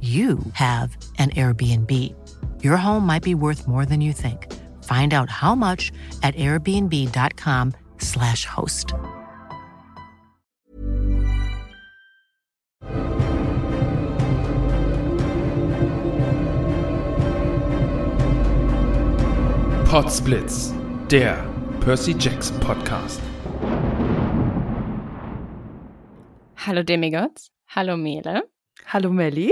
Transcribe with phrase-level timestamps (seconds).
[0.00, 1.92] you have an Airbnb.
[2.62, 4.46] Your home might be worth more than you think.
[4.84, 5.90] Find out how much
[6.22, 8.94] at airbnb.com/slash host.
[19.90, 20.72] Potsblitz,
[21.08, 21.44] der
[21.80, 23.20] Percy Jackson Podcast.
[26.54, 28.42] Hallo Demigods, hallo Mele.
[28.84, 29.50] Hallo Melli.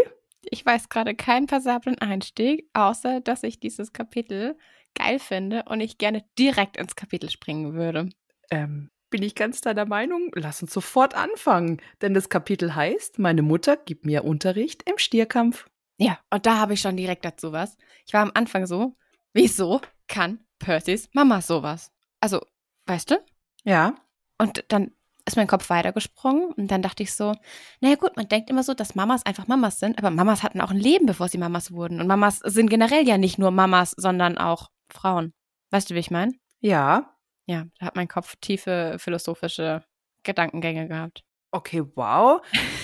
[0.50, 4.56] Ich weiß gerade keinen passablen Einstieg, außer dass ich dieses Kapitel
[4.94, 8.08] geil finde und ich gerne direkt ins Kapitel springen würde.
[8.50, 10.30] Ähm, bin ich ganz deiner Meinung?
[10.34, 15.68] Lass uns sofort anfangen, denn das Kapitel heißt, meine Mutter gibt mir Unterricht im Stierkampf.
[15.98, 17.76] Ja, und da habe ich schon direkt dazu was.
[18.06, 18.96] Ich war am Anfang so,
[19.32, 21.92] wieso kann Percys Mama sowas?
[22.20, 22.44] Also,
[22.86, 23.24] weißt du?
[23.64, 23.94] Ja.
[24.38, 24.92] Und dann
[25.26, 27.34] ist mein Kopf weitergesprungen und dann dachte ich so,
[27.80, 30.70] naja gut, man denkt immer so, dass Mamas einfach Mamas sind, aber Mamas hatten auch
[30.70, 32.00] ein Leben, bevor sie Mamas wurden.
[32.00, 35.32] Und Mamas sind generell ja nicht nur Mamas, sondern auch Frauen.
[35.70, 36.32] Weißt du, wie ich meine?
[36.60, 37.12] Ja.
[37.46, 39.84] Ja, da hat mein Kopf tiefe philosophische
[40.22, 41.24] Gedankengänge gehabt.
[41.52, 42.40] Okay, wow.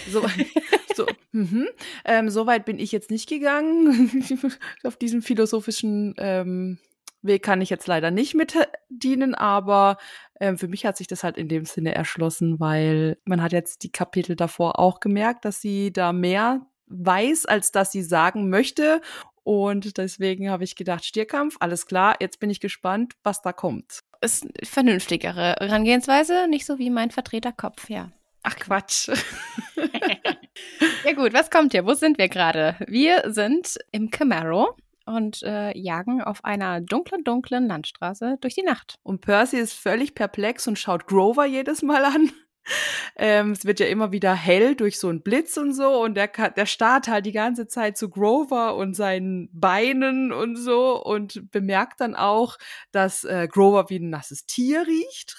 [0.09, 0.25] So,
[0.97, 1.69] so, mhm.
[2.05, 4.25] ähm, so weit bin ich jetzt nicht gegangen.
[4.85, 6.79] Auf diesem philosophischen ähm,
[7.23, 8.57] Weg kann ich jetzt leider nicht mit
[8.89, 9.97] dienen, aber
[10.43, 13.85] ähm, für mich hat sich das halt in dem Sinne erschlossen, weil man hat jetzt
[13.85, 19.01] die Kapitel davor auch gemerkt, dass sie da mehr weiß, als dass sie sagen möchte.
[19.45, 24.01] Und deswegen habe ich gedacht, Stierkampf, alles klar, jetzt bin ich gespannt, was da kommt.
[24.21, 28.11] Ist eine vernünftigere Herangehensweise, nicht so wie mein Vertreterkopf, ja.
[28.43, 29.09] Ach Quatsch.
[31.05, 31.87] ja gut, was kommt hier?
[31.87, 32.77] Wo sind wir gerade?
[32.89, 34.77] Wir sind im Camaro
[35.07, 38.97] und äh, jagen auf einer dunklen, dunklen Landstraße durch die Nacht.
[39.03, 42.31] Und Percy ist völlig perplex und schaut Grover jedes Mal an.
[43.17, 46.29] Ähm, es wird ja immer wieder hell durch so einen Blitz und so und der,
[46.29, 52.01] der starrt halt die ganze Zeit zu Grover und seinen Beinen und so und bemerkt
[52.01, 52.59] dann auch,
[52.93, 55.37] dass äh, Grover wie ein nasses Tier riecht.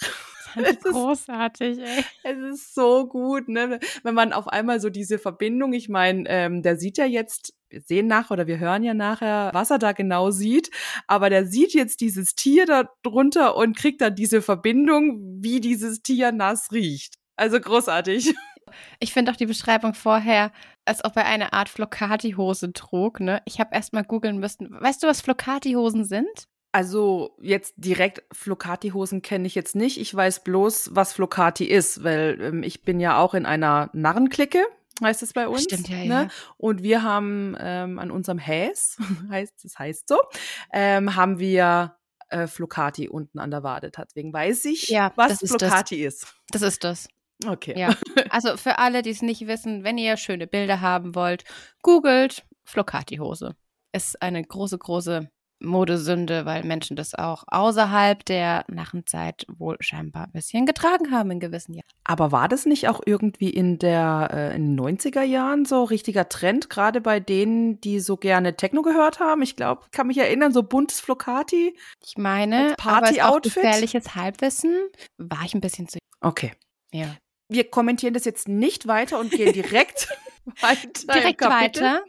[0.55, 2.03] Das ist großartig, ey.
[2.23, 3.79] Es ist so gut, ne?
[4.03, 7.81] Wenn man auf einmal so diese Verbindung, ich meine, ähm, der sieht ja jetzt, wir
[7.81, 10.69] sehen nachher oder wir hören ja nachher, was er da genau sieht,
[11.07, 16.03] aber der sieht jetzt dieses Tier da drunter und kriegt dann diese Verbindung, wie dieses
[16.03, 17.15] Tier nass riecht.
[17.35, 18.33] Also großartig.
[18.99, 20.51] Ich finde auch die Beschreibung vorher,
[20.85, 23.19] als ob er eine Art Flocati-Hose trug.
[23.19, 23.39] Ne?
[23.45, 24.69] Ich habe erst mal googeln müssen.
[24.71, 26.47] Weißt du, was Flocati-Hosen sind?
[26.71, 29.99] Also jetzt direkt Flocati-Hosen kenne ich jetzt nicht.
[29.99, 34.65] Ich weiß bloß, was Flocati ist, weil ähm, ich bin ja auch in einer Narrenklicke,
[35.01, 35.63] heißt es bei uns.
[35.63, 36.07] Stimmt, ja, ne?
[36.07, 36.27] ja.
[36.57, 38.97] Und wir haben ähm, an unserem Häs,
[39.29, 40.17] heißt das heißt so,
[40.71, 41.95] ähm, haben wir
[42.29, 43.91] äh, Flocati unten an der Wade.
[43.91, 46.33] Deswegen weiß ich, Ja, was das ist Flocati ist.
[46.49, 47.07] Das ist das.
[47.45, 47.77] Okay.
[47.77, 47.95] Ja.
[48.29, 51.43] Also für alle, die es nicht wissen, wenn ihr schöne Bilder haben wollt,
[51.81, 53.55] googelt Flocati-Hose.
[53.91, 55.29] Ist eine große, große
[55.63, 61.39] Modesünde, weil Menschen das auch außerhalb der Narrenzeit wohl scheinbar ein bisschen getragen haben in
[61.39, 61.87] gewissen Jahren.
[62.03, 66.29] Aber war das nicht auch irgendwie in, der, äh, in den 90er Jahren so richtiger
[66.29, 69.41] Trend, gerade bei denen, die so gerne Techno gehört haben?
[69.41, 71.75] Ich glaube, kann mich erinnern, so buntes Flocati.
[72.05, 73.53] Ich meine, Party-Outfit?
[73.53, 74.75] gefährliches Halbwissen
[75.17, 75.99] war ich ein bisschen zu.
[76.21, 76.53] Okay.
[76.91, 77.15] Ja.
[77.49, 80.09] Wir kommentieren das jetzt nicht weiter und gehen direkt
[80.61, 81.13] weiter.
[81.13, 82.03] Direkt weiter.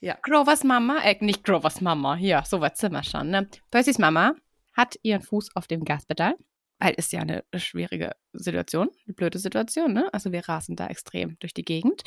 [0.00, 0.16] Ja.
[0.22, 3.30] Grovers Mama, äh, nicht Grovers Mama, ja, so weit sind wir schon.
[3.30, 3.48] Ne?
[3.70, 4.34] Percys Mama
[4.72, 6.36] hat ihren Fuß auf dem Gaspedal,
[6.78, 10.08] weil ist ja eine schwierige Situation, eine blöde Situation, ne?
[10.12, 12.02] Also wir rasen da extrem durch die Gegend.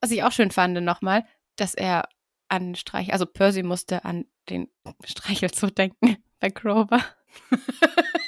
[0.00, 2.08] Was ich auch schön fand nochmal, dass er
[2.48, 4.68] an Streich, also Percy musste an den
[5.04, 7.00] Streichelzoo denken bei Grover.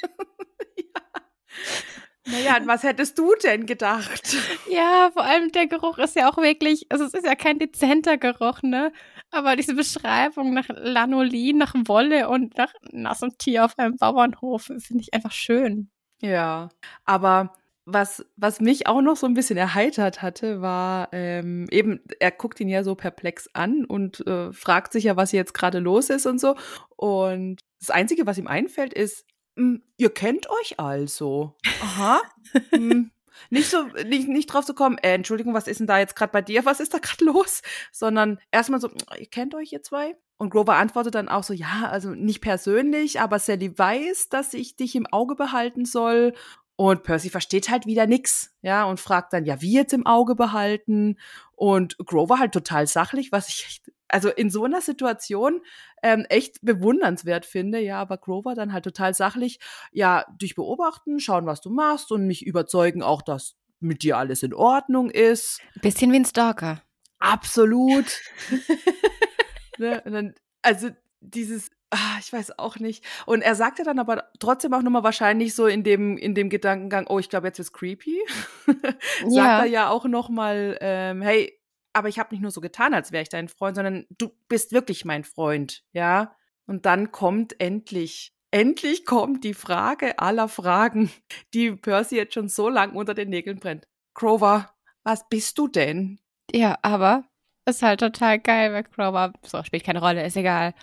[2.31, 4.35] Naja, an was hättest du denn gedacht?
[4.69, 8.17] Ja, vor allem der Geruch ist ja auch wirklich, also es ist ja kein dezenter
[8.17, 8.91] Geruch, ne?
[9.31, 15.01] Aber diese Beschreibung nach Lanolin, nach Wolle und nach nassem Tier auf einem Bauernhof finde
[15.01, 15.89] ich einfach schön.
[16.21, 16.69] Ja,
[17.05, 17.53] aber
[17.85, 22.59] was, was mich auch noch so ein bisschen erheitert hatte, war ähm, eben, er guckt
[22.59, 26.27] ihn ja so perplex an und äh, fragt sich ja, was jetzt gerade los ist
[26.27, 26.55] und so.
[26.95, 29.25] Und das Einzige, was ihm einfällt, ist,
[29.59, 31.55] "Hm, ihr kennt euch also.
[31.81, 32.21] Aha.
[32.71, 33.11] Hm.
[33.51, 36.31] Nicht so, nicht, nicht drauf zu kommen, äh, Entschuldigung, was ist denn da jetzt gerade
[36.31, 36.65] bei dir?
[36.65, 37.61] Was ist da gerade los?
[37.91, 40.17] Sondern erstmal so, ihr kennt euch ihr zwei?
[40.37, 44.75] Und Grover antwortet dann auch so, ja, also nicht persönlich, aber Sally weiß, dass ich
[44.75, 46.33] dich im Auge behalten soll.
[46.79, 50.33] Und Percy versteht halt wieder nix, ja, und fragt dann, ja, wie jetzt im Auge
[50.33, 51.17] behalten?
[51.57, 55.59] Und Grover halt total sachlich, was ich echt, also in so einer Situation
[56.03, 59.59] ähm, echt bewundernswert finde, ja, aber Grover dann halt total sachlich,
[59.91, 64.41] ja, dich beobachten, schauen, was du machst und mich überzeugen auch, dass mit dir alles
[64.41, 65.59] in Ordnung ist.
[65.81, 66.81] Bisschen wie ein Stalker.
[67.19, 68.21] Absolut.
[69.77, 70.01] ne?
[70.05, 73.03] dann, also dieses, ah, ich weiß auch nicht.
[73.25, 77.07] Und er sagte dann aber trotzdem auch nochmal wahrscheinlich so in dem, in dem Gedankengang,
[77.07, 78.19] oh, ich glaube, jetzt wird's creepy.
[78.67, 79.59] Sagt Ja.
[79.59, 81.59] er ja auch nochmal, ähm, hey,
[81.93, 84.71] aber ich habe nicht nur so getan, als wäre ich dein Freund, sondern du bist
[84.71, 86.35] wirklich mein Freund, ja.
[86.67, 91.11] Und dann kommt endlich, endlich kommt die Frage aller Fragen,
[91.53, 93.87] die Percy jetzt schon so lang unter den Nägeln brennt.
[94.13, 94.71] Grover,
[95.03, 96.19] was bist du denn?
[96.53, 97.23] Ja, aber
[97.65, 100.73] ist halt total geil, weil Grover, so, spielt keine Rolle, ist egal.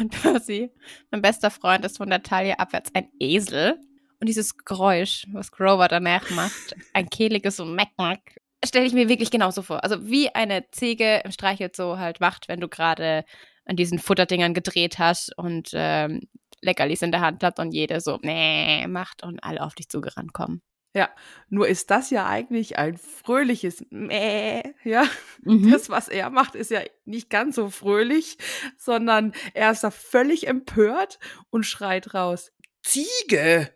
[0.00, 0.70] Und Percy,
[1.10, 3.78] mein bester Freund, ist von der Taille abwärts ein Esel.
[4.20, 8.18] Und dieses Geräusch, was Grover danach macht, ein kehliges Mecken,
[8.64, 9.84] stelle ich mir wirklich genauso vor.
[9.84, 13.24] Also wie eine Ziege im Streichelzoo halt macht, wenn du gerade
[13.64, 16.22] an diesen Futterdingern gedreht hast und ähm,
[16.60, 20.32] Leckerlis in der Hand habt und jede so nee macht und alle auf dich zugerannt
[20.32, 20.62] kommen.
[20.98, 21.10] Ja,
[21.48, 25.04] nur ist das ja eigentlich ein fröhliches Mäh, ja.
[25.44, 25.70] Mhm.
[25.70, 28.36] Das, was er macht, ist ja nicht ganz so fröhlich,
[28.76, 32.50] sondern er ist da völlig empört und schreit raus,
[32.82, 33.72] Ziege!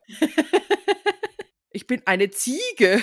[1.70, 3.00] ich bin eine Ziege!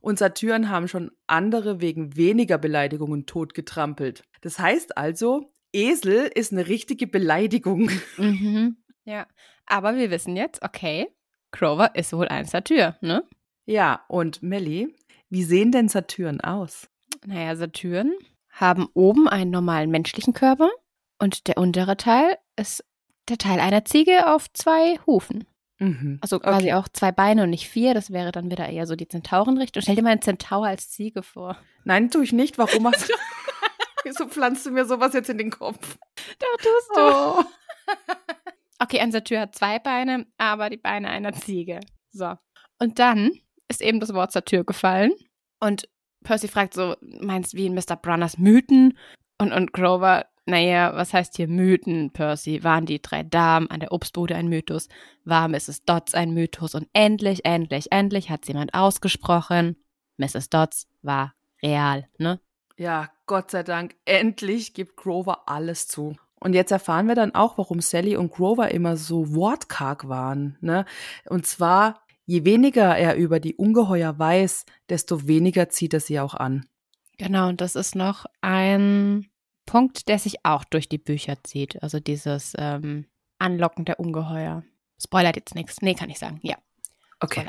[0.00, 4.22] Und Satyren haben schon andere wegen weniger Beleidigungen totgetrampelt.
[4.42, 7.90] Das heißt also, Esel ist eine richtige Beleidigung.
[8.16, 8.76] Mhm.
[9.02, 9.26] Ja,
[9.66, 11.08] aber wir wissen jetzt, okay,
[11.58, 13.24] Grover ist wohl ein Satyr, ne?
[13.64, 14.94] Ja, und Melly,
[15.30, 16.88] wie sehen denn Satyren aus?
[17.24, 18.14] Naja, Satyren
[18.50, 20.70] haben oben einen normalen menschlichen Körper
[21.18, 22.84] und der untere Teil ist
[23.28, 25.44] der Teil einer Ziege auf zwei Hufen.
[25.78, 26.18] Mhm.
[26.22, 26.74] Also quasi Okay.
[26.74, 27.92] auch zwei Beine und nicht vier.
[27.92, 29.82] Das wäre dann wieder eher so die Zentaurenrichtung.
[29.82, 31.58] Stell dir mal einen Zentaur als Ziege vor.
[31.84, 32.56] Nein, tue ich nicht.
[32.56, 33.14] Warum machst du?
[34.04, 35.98] Wieso pflanzt du mir sowas jetzt in den Kopf?
[36.38, 37.42] Doch, tust Oh.
[38.78, 41.80] Okay, ein Satyr hat zwei Beine, aber die Beine einer Ziege.
[42.10, 42.34] So.
[42.78, 43.32] Und dann
[43.68, 45.12] ist eben das Wort Satyr gefallen.
[45.60, 45.88] Und
[46.24, 47.96] Percy fragt so, meinst du wie in Mr.
[47.96, 48.98] Brunners Mythen?
[49.38, 52.64] Und, und Grover, naja, was heißt hier Mythen, Percy?
[52.64, 54.88] Waren die drei Damen an der Obstbude ein Mythos?
[55.24, 55.84] War Mrs.
[55.84, 56.74] Dodds ein Mythos?
[56.74, 59.76] Und endlich, endlich, endlich hat jemand ausgesprochen,
[60.18, 60.48] Mrs.
[60.50, 62.40] Dodds war real, ne?
[62.78, 66.16] Ja, Gott sei Dank, endlich gibt Grover alles zu.
[66.40, 70.56] Und jetzt erfahren wir dann auch, warum Sally und Grover immer so wortkarg waren.
[70.60, 70.84] Ne?
[71.28, 76.34] Und zwar, je weniger er über die Ungeheuer weiß, desto weniger zieht er sie auch
[76.34, 76.66] an.
[77.18, 79.26] Genau, und das ist noch ein
[79.64, 81.82] Punkt, der sich auch durch die Bücher zieht.
[81.82, 83.06] Also dieses ähm,
[83.38, 84.62] Anlocken der Ungeheuer.
[85.02, 85.80] Spoilert jetzt nichts.
[85.82, 86.38] Nee, kann ich sagen.
[86.42, 86.56] Ja.
[87.20, 87.46] Okay.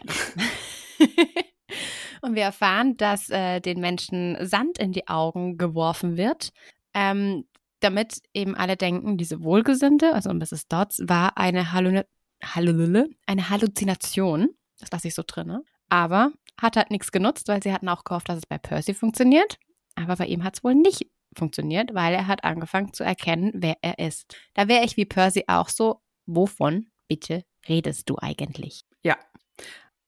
[2.21, 6.51] Und wir erfahren, dass äh, den Menschen Sand in die Augen geworfen wird,
[6.93, 7.45] ähm,
[7.79, 10.67] damit eben alle denken, diese Wohlgesinnte, also Mrs.
[10.67, 14.49] Dodds, war eine, Hallulule, eine Halluzination.
[14.79, 15.47] Das lasse ich so drin.
[15.47, 15.63] Ne?
[15.89, 19.57] Aber hat halt nichts genutzt, weil sie hatten auch gehofft, dass es bei Percy funktioniert.
[19.95, 23.77] Aber bei ihm hat es wohl nicht funktioniert, weil er hat angefangen zu erkennen, wer
[23.81, 24.35] er ist.
[24.53, 28.83] Da wäre ich wie Percy auch so, wovon bitte redest du eigentlich?
[29.03, 29.17] Ja.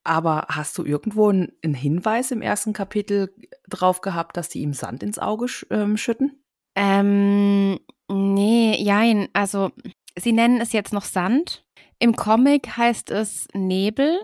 [0.03, 3.33] Aber hast du irgendwo einen Hinweis im ersten Kapitel
[3.67, 6.43] drauf gehabt, dass die ihm Sand ins Auge ähm, schütten?
[6.79, 9.27] Ähm, nee, jein.
[9.33, 9.71] Also,
[10.17, 11.65] sie nennen es jetzt noch Sand.
[11.99, 14.19] Im Comic heißt es Nebel.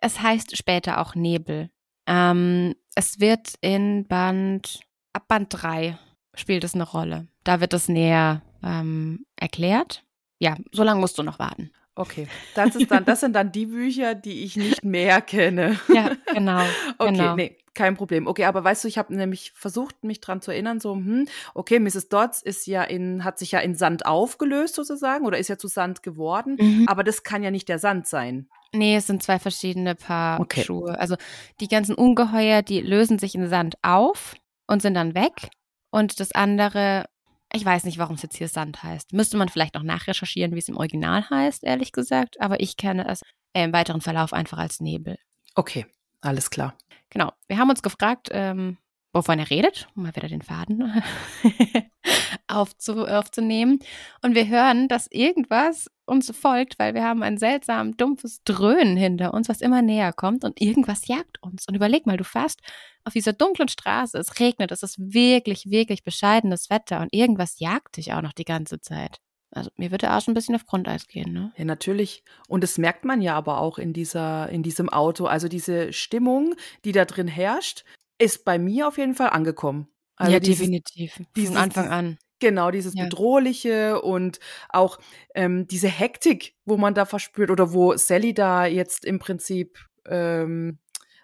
[0.00, 1.68] Es heißt später auch Nebel.
[2.06, 4.80] Ähm, es wird in Band,
[5.12, 5.98] ab Band 3
[6.36, 7.26] spielt es eine Rolle.
[7.42, 10.04] Da wird es näher ähm, erklärt.
[10.38, 11.72] Ja, so lange musst du noch warten.
[11.96, 15.80] Okay, das, ist dann, das sind dann die Bücher, die ich nicht mehr kenne.
[15.88, 16.60] Ja, genau.
[16.98, 17.34] okay, genau.
[17.34, 18.26] nee, kein Problem.
[18.26, 21.78] Okay, aber weißt du, ich habe nämlich versucht, mich dran zu erinnern, so, hm, okay,
[21.78, 22.08] Mrs.
[22.08, 25.68] Dodds ist ja in, hat sich ja in Sand aufgelöst sozusagen oder ist ja zu
[25.68, 26.88] Sand geworden, Mhm.
[26.88, 28.48] aber das kann ja nicht der Sand sein.
[28.72, 30.64] Nee, es sind zwei verschiedene Paar Okay.
[30.64, 30.98] Schuhe.
[30.98, 31.14] Also
[31.60, 34.34] die ganzen Ungeheuer, die lösen sich in Sand auf
[34.66, 35.48] und sind dann weg.
[35.90, 37.06] Und das andere,
[37.52, 39.12] ich weiß nicht, warum es jetzt hier Sand heißt.
[39.12, 42.40] Müsste man vielleicht noch nachrecherchieren, wie es im Original heißt, ehrlich gesagt.
[42.40, 43.20] Aber ich kenne es
[43.54, 45.16] im weiteren Verlauf einfach als Nebel.
[45.54, 45.86] Okay,
[46.26, 46.76] alles klar.
[47.10, 47.32] Genau.
[47.48, 48.78] Wir haben uns gefragt, ähm,
[49.12, 51.02] wovon er redet, um mal wieder den Faden
[52.48, 53.78] aufzu, aufzunehmen.
[54.22, 59.32] Und wir hören, dass irgendwas uns folgt, weil wir haben ein seltsam dumpfes Dröhnen hinter
[59.32, 61.66] uns, was immer näher kommt und irgendwas jagt uns.
[61.66, 62.60] Und überleg mal, du fährst
[63.04, 67.96] auf dieser dunklen Straße, es regnet, es ist wirklich, wirklich bescheidenes Wetter und irgendwas jagt
[67.96, 69.20] dich auch noch die ganze Zeit.
[69.56, 71.52] Also mir würde auch schon ein bisschen auf Grundeis gehen, ne?
[71.56, 72.22] Ja, natürlich.
[72.48, 75.26] Und das merkt man ja aber auch in dieser, in diesem Auto.
[75.26, 77.84] Also diese Stimmung, die da drin herrscht,
[78.18, 79.88] ist bei mir auf jeden Fall angekommen.
[80.16, 81.20] Also ja, dieses, definitiv.
[81.36, 82.18] dieses- Von Anfang an.
[82.38, 83.04] Genau, dieses Ja.
[83.04, 84.98] Bedrohliche und auch
[85.34, 90.78] ähm, diese Hektik, wo man da verspürt oder wo Sally da jetzt im Prinzip ähm,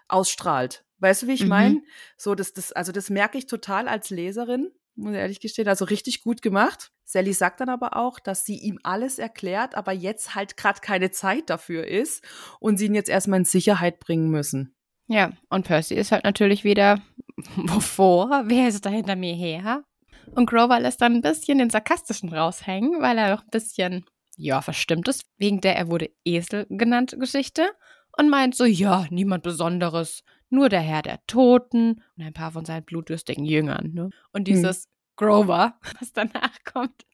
[0.07, 0.83] ausstrahlt.
[0.99, 1.49] Weißt du, wie ich Mhm.
[1.49, 1.81] meine?
[2.17, 5.67] So, das, das, also das merke ich total als Leserin, muss ich ehrlich gestehen.
[5.67, 6.91] Also richtig gut gemacht.
[7.13, 11.11] Sally sagt dann aber auch, dass sie ihm alles erklärt, aber jetzt halt gerade keine
[11.11, 12.23] Zeit dafür ist
[12.59, 14.75] und sie ihn jetzt erstmal in Sicherheit bringen müssen.
[15.07, 17.01] Ja, und Percy ist halt natürlich wieder,
[17.55, 18.45] wovor?
[18.45, 19.83] Wer ist da hinter mir her?
[20.33, 24.05] Und Grover lässt dann ein bisschen den Sarkastischen raushängen, weil er noch ein bisschen,
[24.35, 27.69] ja, verstimmt ist, wegen der er wurde Esel genannt Geschichte
[28.17, 32.65] und meint so, ja, niemand Besonderes, nur der Herr der Toten und ein paar von
[32.65, 33.91] seinen blutdürstigen Jüngern.
[33.93, 34.09] Ne?
[34.31, 37.05] Und dieses Grover, was danach kommt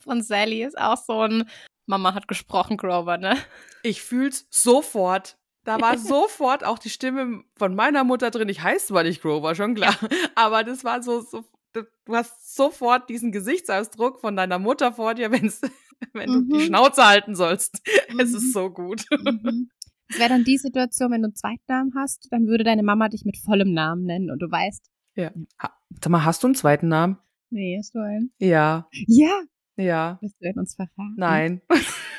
[0.00, 1.48] von Sally, ist auch so ein
[1.86, 3.36] Mama hat gesprochen, Grover, ne?
[3.82, 5.38] Ich fühl's sofort.
[5.64, 8.48] Da war sofort auch die Stimme von meiner Mutter drin.
[8.50, 9.96] Ich heiße zwar nicht Grover, schon klar.
[10.34, 15.30] Aber das war so, so, du hast sofort diesen Gesichtsausdruck von deiner Mutter vor dir,
[15.32, 15.60] wenn's,
[16.12, 16.66] wenn du die Mhm.
[16.66, 17.80] Schnauze halten sollst.
[18.08, 18.20] Es Mhm.
[18.36, 19.04] ist so gut.
[19.10, 19.70] Mhm.
[20.10, 23.24] Es wäre dann die Situation, wenn du einen Zweitnamen hast, dann würde deine Mama dich
[23.26, 25.30] mit vollem Namen nennen und du weißt, Ja.
[25.62, 25.70] Ha,
[26.02, 27.18] sag mal, hast du einen zweiten Namen?
[27.50, 28.32] Nee, hast du einen?
[28.38, 28.88] Ja.
[29.06, 29.42] Ja.
[29.76, 30.18] Ja.
[30.20, 31.14] Wirst du in uns verfahren?
[31.16, 31.62] Nein.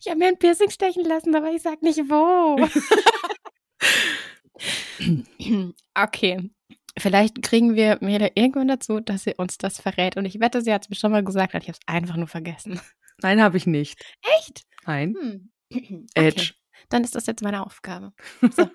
[0.00, 2.56] Ich habe mir ein Piercing stechen lassen, aber ich sag nicht wo.
[5.94, 6.50] okay.
[6.98, 10.16] Vielleicht kriegen wir Mele irgendwann dazu, dass sie uns das verrät.
[10.16, 12.28] Und ich wette, sie hat es mir schon mal gesagt, ich habe es einfach nur
[12.28, 12.80] vergessen.
[13.22, 14.02] Nein, habe ich nicht.
[14.38, 14.64] Echt?
[14.86, 15.14] Nein.
[15.70, 16.06] Hm.
[16.14, 16.54] Edge.
[16.88, 18.12] Dann ist das jetzt meine Aufgabe.
[18.50, 18.68] So.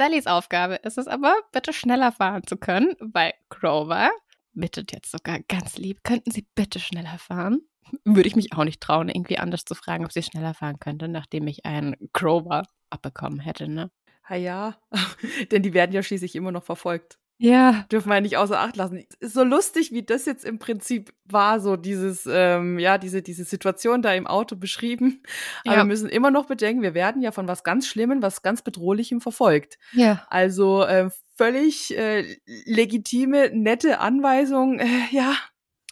[0.00, 4.10] Sallys Aufgabe ist es aber, bitte schneller fahren zu können, weil Grover
[4.54, 7.60] bittet jetzt sogar ganz lieb, könnten Sie bitte schneller fahren?
[8.06, 11.06] Würde ich mich auch nicht trauen, irgendwie anders zu fragen, ob sie schneller fahren könnte,
[11.06, 13.90] nachdem ich einen Grover abbekommen hätte, ne?
[14.22, 14.78] Ah ja.
[15.52, 17.18] Denn die werden ja schließlich immer noch verfolgt.
[17.42, 17.86] Ja.
[17.90, 19.02] dürfen wir nicht außer Acht lassen.
[19.18, 23.44] Ist so lustig, wie das jetzt im Prinzip war, so dieses, ähm, ja, diese, diese
[23.44, 25.22] Situation da im Auto beschrieben.
[25.64, 25.80] Aber Ja.
[25.80, 29.20] wir müssen immer noch bedenken, wir werden ja von was ganz Schlimmem, was ganz Bedrohlichem
[29.22, 29.78] verfolgt.
[29.92, 30.26] Ja.
[30.28, 34.78] Also ähm, völlig äh, legitime, nette Anweisung.
[34.78, 35.34] Äh, ja,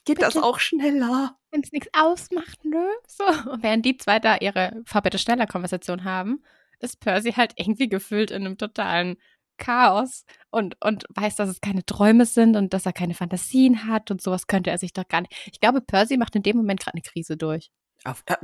[0.04, 0.44] geht das Bitte.
[0.46, 1.36] auch schneller?
[1.50, 2.86] Wenn es nichts ausmacht, ne?
[3.06, 3.24] So.
[3.50, 6.42] Und während die zwei da ihre Fahr bitte schneller Konversation haben,
[6.80, 9.16] ist Percy halt irgendwie gefüllt in einem totalen
[9.58, 14.10] Chaos und, und weiß, dass es keine Träume sind und dass er keine Fantasien hat
[14.10, 15.34] und sowas könnte er sich doch gar nicht.
[15.52, 17.70] Ich glaube, Percy macht in dem Moment gerade eine Krise durch.
[18.04, 18.36] Auf, äh,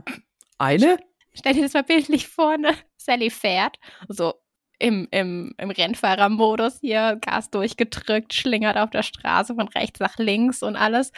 [0.58, 0.98] eine?
[1.32, 2.74] Stell dir das mal bildlich vor, ne?
[2.96, 3.78] Sally fährt,
[4.08, 4.34] so
[4.78, 10.62] im, im, im Rennfahrermodus hier, Gas durchgedrückt, schlingert auf der Straße von rechts nach links
[10.62, 11.12] und alles.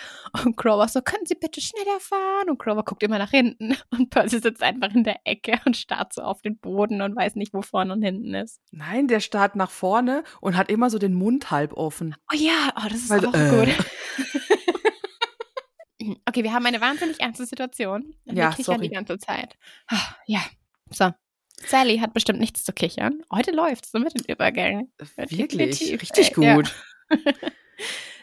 [0.45, 2.51] Und Grover so, können Sie bitte schneller fahren?
[2.51, 3.77] Und Grover guckt immer nach hinten.
[3.91, 7.37] Und Percy sitzt einfach in der Ecke und starrt so auf den Boden und weiß
[7.37, 8.61] nicht, wo vorne und hinten ist.
[8.71, 12.15] Nein, der starrt nach vorne und hat immer so den Mund halb offen.
[12.33, 13.67] Oh ja, oh, das ist Weil so, auch äh.
[13.67, 13.85] gut.
[16.27, 18.15] okay, wir haben eine wahnsinnig ernste Situation.
[18.27, 18.89] Und Ja, wir kichern sorry.
[18.89, 19.57] die ganze Zeit.
[19.89, 20.41] Ah, Ja,
[20.91, 21.11] so.
[21.61, 23.23] Sally hat bestimmt nichts zu kichern.
[23.33, 24.93] Heute läuft's so mit den Übergängen.
[25.17, 26.03] Wirklich, Definitiv.
[26.03, 26.55] richtig Äh, ja.
[26.55, 26.75] gut.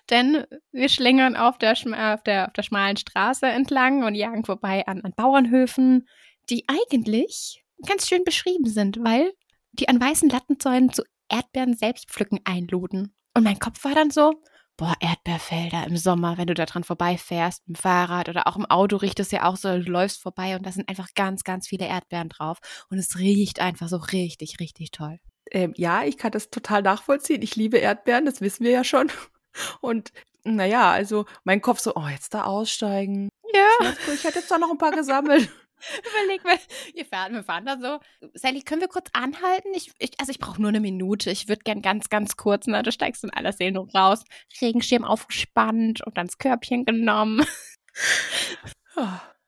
[0.10, 4.86] Denn wir schlingern auf der, auf, der, auf der schmalen Straße entlang und jagen vorbei
[4.86, 6.08] an, an Bauernhöfen,
[6.50, 9.32] die eigentlich ganz schön beschrieben sind, weil
[9.72, 13.16] die an weißen Lattenzäunen zu Erdbeeren selbst pflücken einluden.
[13.34, 14.34] Und mein Kopf war dann so,
[14.78, 18.66] boah, Erdbeerfelder im Sommer, wenn du da dran vorbeifährst, mit dem Fahrrad oder auch im
[18.66, 21.68] Auto riecht es ja auch so, du läufst vorbei und da sind einfach ganz, ganz
[21.68, 22.60] viele Erdbeeren drauf.
[22.90, 25.20] Und es riecht einfach so richtig, richtig toll.
[25.52, 27.42] Ähm, ja, ich kann das total nachvollziehen.
[27.42, 29.12] Ich liebe Erdbeeren, das wissen wir ja schon.
[29.82, 30.12] Und
[30.44, 33.30] naja, also mein Kopf so, oh, jetzt da aussteigen.
[33.54, 33.94] Ja.
[34.14, 35.50] Ich hätte jetzt da noch ein paar gesammelt.
[36.00, 36.58] Überleg mal,
[36.94, 38.30] wir fahren, wir fahren da so.
[38.34, 39.70] Sally, können wir kurz anhalten?
[39.74, 41.32] Ich, ich also ich brauche nur eine Minute.
[41.32, 42.84] Ich würde gern ganz, ganz kurz, ne?
[42.84, 44.24] Du steigst in aller Seele raus,
[44.62, 47.46] Regenschirm aufgespannt und das Körbchen genommen.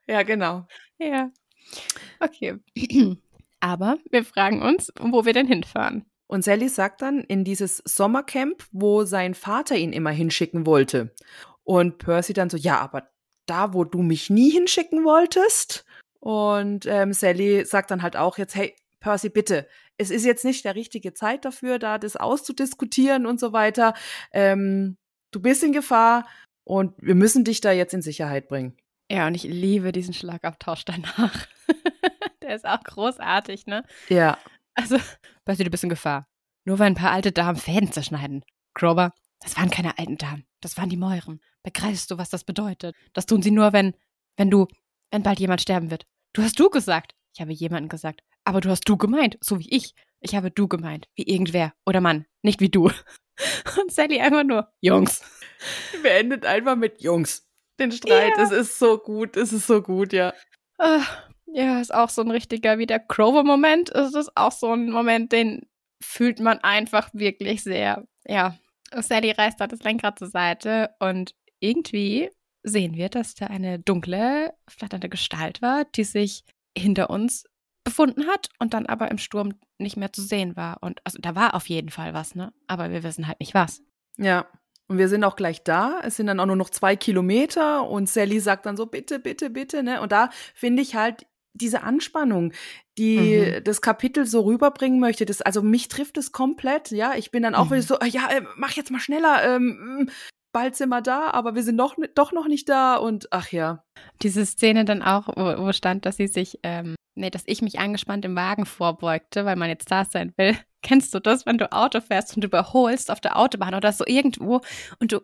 [0.08, 0.68] Ja, genau.
[0.98, 1.32] Ja.
[2.20, 2.60] Okay.
[3.60, 6.06] Aber wir fragen uns, wo wir denn hinfahren.
[6.28, 11.14] Und Sally sagt dann in dieses Sommercamp, wo sein Vater ihn immer hinschicken wollte.
[11.64, 13.10] Und Percy dann so, ja, aber
[13.46, 15.85] da, wo du mich nie hinschicken wolltest.
[16.26, 19.68] Und ähm, Sally sagt dann halt auch jetzt, hey, Percy, bitte,
[20.00, 23.94] es ist jetzt nicht der richtige Zeit dafür, da das auszudiskutieren und so weiter.
[24.34, 24.98] Ähm,
[25.30, 26.28] du bist in Gefahr
[26.64, 28.76] und wir müssen dich da jetzt in Sicherheit bringen.
[29.12, 31.46] Ja, und ich liebe diesen Schlagabtausch danach.
[32.42, 33.86] Der ist auch großartig, ne?
[34.10, 34.40] Ja.
[34.74, 34.98] Also,
[35.46, 36.28] Percy, du bist in Gefahr.
[36.64, 38.44] Nur weil ein paar alte Damen Fäden zerschneiden.
[38.74, 40.48] Grover, das waren keine alten Damen.
[40.60, 41.40] Das waren die Mäuren.
[41.62, 42.96] Begreifst du, was das bedeutet?
[43.14, 43.94] Das tun sie nur, wenn,
[44.38, 44.66] wenn du,
[45.12, 46.08] wenn bald jemand sterben wird.
[46.36, 47.16] Du hast du gesagt.
[47.34, 48.20] Ich habe jemanden gesagt.
[48.44, 49.96] Aber du hast du gemeint, so wie ich.
[50.20, 52.92] Ich habe du gemeint, wie irgendwer oder Mann, nicht wie du.
[53.82, 55.22] Und Sally einfach nur, Jungs.
[56.04, 57.48] Beendet einfach mit Jungs
[57.80, 58.34] den Streit.
[58.38, 58.44] Ja.
[58.44, 60.34] Es ist so gut, es ist so gut, ja.
[60.78, 61.04] Ah,
[61.46, 63.92] ja, ist auch so ein richtiger, wie der Grover-Moment.
[63.92, 65.66] Es ist auch so ein Moment, den
[66.04, 68.06] fühlt man einfach wirklich sehr.
[68.26, 68.58] Ja,
[68.94, 72.30] Sally reißt da das Lenkrad zur Seite und irgendwie
[72.66, 76.44] sehen wir, dass da eine dunkle, flatternde Gestalt war, die sich
[76.78, 77.46] hinter uns
[77.84, 80.78] befunden hat und dann aber im Sturm nicht mehr zu sehen war.
[80.82, 82.52] Und also da war auf jeden Fall was, ne?
[82.68, 83.82] Aber wir wissen halt nicht was.
[84.18, 84.48] Ja.
[84.88, 86.00] Und wir sind auch gleich da.
[86.04, 89.50] Es sind dann auch nur noch zwei Kilometer und Sally sagt dann so, bitte, bitte,
[89.50, 90.02] bitte, ne?
[90.02, 92.52] Und da finde ich halt diese Anspannung,
[92.98, 93.18] die
[93.58, 93.64] Mhm.
[93.64, 95.26] das Kapitel so rüberbringen möchte.
[95.26, 97.14] Das, also mich trifft es komplett, ja.
[97.16, 97.72] Ich bin dann auch Mhm.
[97.72, 100.10] wieder so, ja, äh, mach jetzt mal schneller, ähm,
[100.56, 103.84] bald sind wir da, aber wir sind noch, doch noch nicht da und ach ja.
[104.22, 107.78] Diese Szene dann auch, wo, wo stand, dass sie sich, ähm, nee, dass ich mich
[107.78, 110.56] angespannt im Wagen vorbeugte, weil man jetzt da sein will.
[110.82, 114.06] Kennst du das, wenn du Auto fährst und du überholst auf der Autobahn oder so
[114.08, 114.62] irgendwo
[115.00, 115.20] und du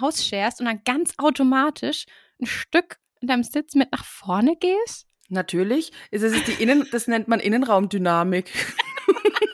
[0.00, 2.06] ausscherst und dann ganz automatisch
[2.40, 5.06] ein Stück in deinem Sitz mit nach vorne gehst?
[5.28, 5.92] Natürlich.
[6.10, 8.50] Es ist die Innen, das nennt man Innenraumdynamik.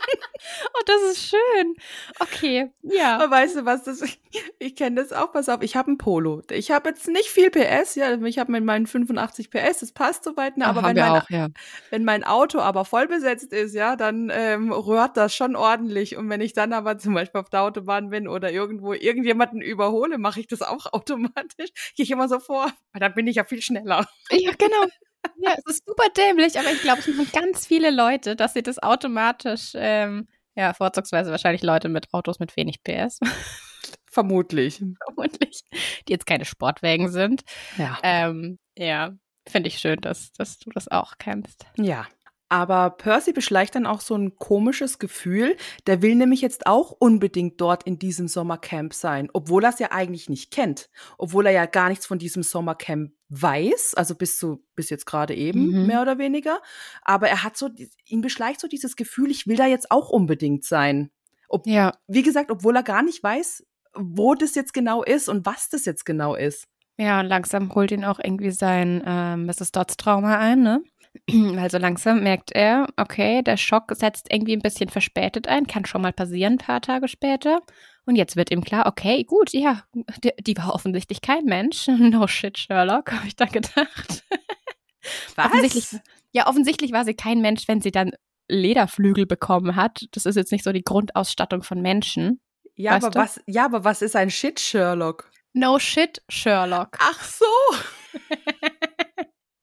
[0.96, 1.74] Das ist schön.
[2.20, 3.16] Okay, ja.
[3.16, 4.02] Aber weißt du was, das,
[4.58, 6.42] ich kenne das auch, pass auf, ich habe ein Polo.
[6.50, 10.24] Ich habe jetzt nicht viel PS, ja, ich habe mit meinen 85 PS, das passt
[10.24, 11.48] soweit, ne, aber haben wenn mein, auch, ja.
[11.90, 16.16] wenn mein Auto aber voll besetzt ist, ja, dann ähm, rührt das schon ordentlich.
[16.16, 20.18] Und wenn ich dann aber zum Beispiel auf der Autobahn bin oder irgendwo irgendjemanden überhole,
[20.18, 21.70] mache ich das auch automatisch.
[21.94, 24.06] Gehe ich immer so vor, weil dann bin ich ja viel schneller.
[24.30, 24.86] Ja, genau.
[25.38, 28.62] Ja, es ist super dämlich, aber ich glaube, es machen ganz viele Leute, dass sie
[28.62, 33.20] das automatisch, ähm, ja, vorzugsweise wahrscheinlich Leute mit Autos mit wenig PS,
[34.10, 34.82] Vermutlich.
[35.04, 35.62] vermutlich,
[36.08, 37.42] die jetzt keine Sportwägen sind.
[37.76, 37.98] Ja.
[38.02, 39.12] Ähm, ja,
[39.46, 41.66] finde ich schön, dass, dass du das auch kennst.
[41.76, 42.06] Ja.
[42.48, 45.56] Aber Percy beschleicht dann auch so ein komisches Gefühl.
[45.86, 49.90] Der will nämlich jetzt auch unbedingt dort in diesem Sommercamp sein, obwohl er es ja
[49.90, 50.88] eigentlich nicht kennt.
[51.18, 55.34] Obwohl er ja gar nichts von diesem Sommercamp weiß, also bis zu, bis jetzt gerade
[55.34, 55.86] eben, Mhm.
[55.86, 56.60] mehr oder weniger.
[57.02, 57.68] Aber er hat so,
[58.06, 61.10] ihn beschleicht so dieses Gefühl, ich will da jetzt auch unbedingt sein.
[61.48, 61.92] Ob, Ja.
[62.06, 65.84] Wie gesagt, obwohl er gar nicht weiß, wo das jetzt genau ist und was das
[65.84, 66.68] jetzt genau ist.
[66.98, 69.70] Ja, und langsam holt ihn auch irgendwie sein ähm, Mrs.
[69.72, 70.82] Dodds Trauma ein, ne?
[71.28, 75.84] Weil so langsam merkt er, okay, der Schock setzt irgendwie ein bisschen verspätet ein, kann
[75.84, 77.60] schon mal passieren, ein paar Tage später.
[78.04, 79.82] Und jetzt wird ihm klar, okay, gut, ja,
[80.22, 81.88] die, die war offensichtlich kein Mensch.
[81.98, 84.24] No shit, Sherlock, habe ich da gedacht.
[85.36, 86.00] Offensichtlich,
[86.32, 88.10] ja, offensichtlich war sie kein Mensch, wenn sie dann
[88.48, 90.06] Lederflügel bekommen hat.
[90.10, 92.40] Das ist jetzt nicht so die Grundausstattung von Menschen.
[92.74, 93.18] Ja, aber du?
[93.20, 95.30] was, ja, aber was ist ein Shit, Sherlock?
[95.52, 96.98] No shit, Sherlock.
[97.00, 97.44] Ach so.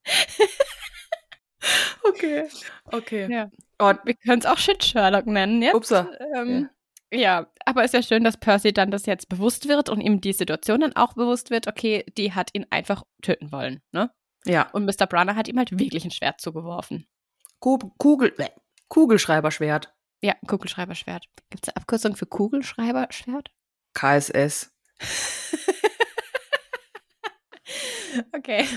[2.03, 2.47] okay.
[2.85, 3.31] Okay.
[3.31, 3.49] Ja.
[3.79, 5.75] Oh, Wir können es auch Shit Sherlock nennen jetzt.
[5.75, 6.09] Upsa.
[6.35, 6.69] Ähm,
[7.11, 7.47] ja.
[7.65, 10.81] aber ist ja schön, dass Percy dann das jetzt bewusst wird und ihm die Situation
[10.81, 14.09] dann auch bewusst wird, okay, die hat ihn einfach töten wollen, ne?
[14.45, 14.69] ja.
[14.71, 15.05] Und Mr.
[15.07, 17.07] Brunner hat ihm halt wirklich ein Schwert zugeworfen.
[17.59, 18.49] Ku- Kugel, bäh,
[18.89, 19.93] Kugelschreiberschwert.
[20.21, 21.25] Ja, Kugelschreiberschwert.
[21.49, 23.51] Gibt es eine Abkürzung für Kugelschreiberschwert?
[23.93, 24.71] KSS.
[28.35, 28.67] okay.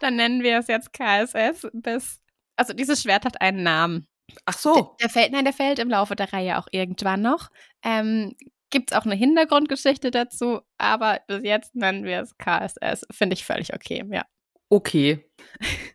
[0.00, 2.20] Dann nennen wir es jetzt KSS bis.
[2.56, 4.06] Also dieses Schwert hat einen Namen.
[4.46, 4.96] Ach so.
[5.00, 7.50] Der fällt, nein, der fällt im Laufe der Reihe auch irgendwann noch.
[7.84, 8.34] Ähm,
[8.70, 13.06] Gibt es auch eine Hintergrundgeschichte dazu, aber bis jetzt nennen wir es KSS.
[13.10, 14.24] Finde ich völlig okay, ja.
[14.70, 15.24] Okay.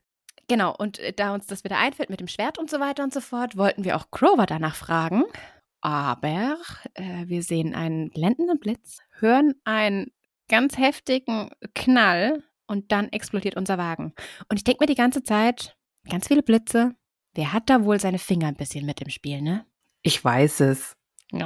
[0.51, 3.13] Genau, und äh, da uns das wieder einfällt mit dem Schwert und so weiter und
[3.13, 5.23] so fort, wollten wir auch Grover danach fragen.
[5.79, 6.57] Aber
[6.95, 10.11] äh, wir sehen einen blendenden Blitz, hören einen
[10.49, 14.13] ganz heftigen Knall und dann explodiert unser Wagen.
[14.47, 15.75] Und ich denke mir die ganze Zeit,
[16.09, 16.95] ganz viele Blitze.
[17.33, 19.65] Wer hat da wohl seine Finger ein bisschen mit im Spiel, ne?
[20.01, 20.95] Ich weiß es.
[21.33, 21.37] Oh,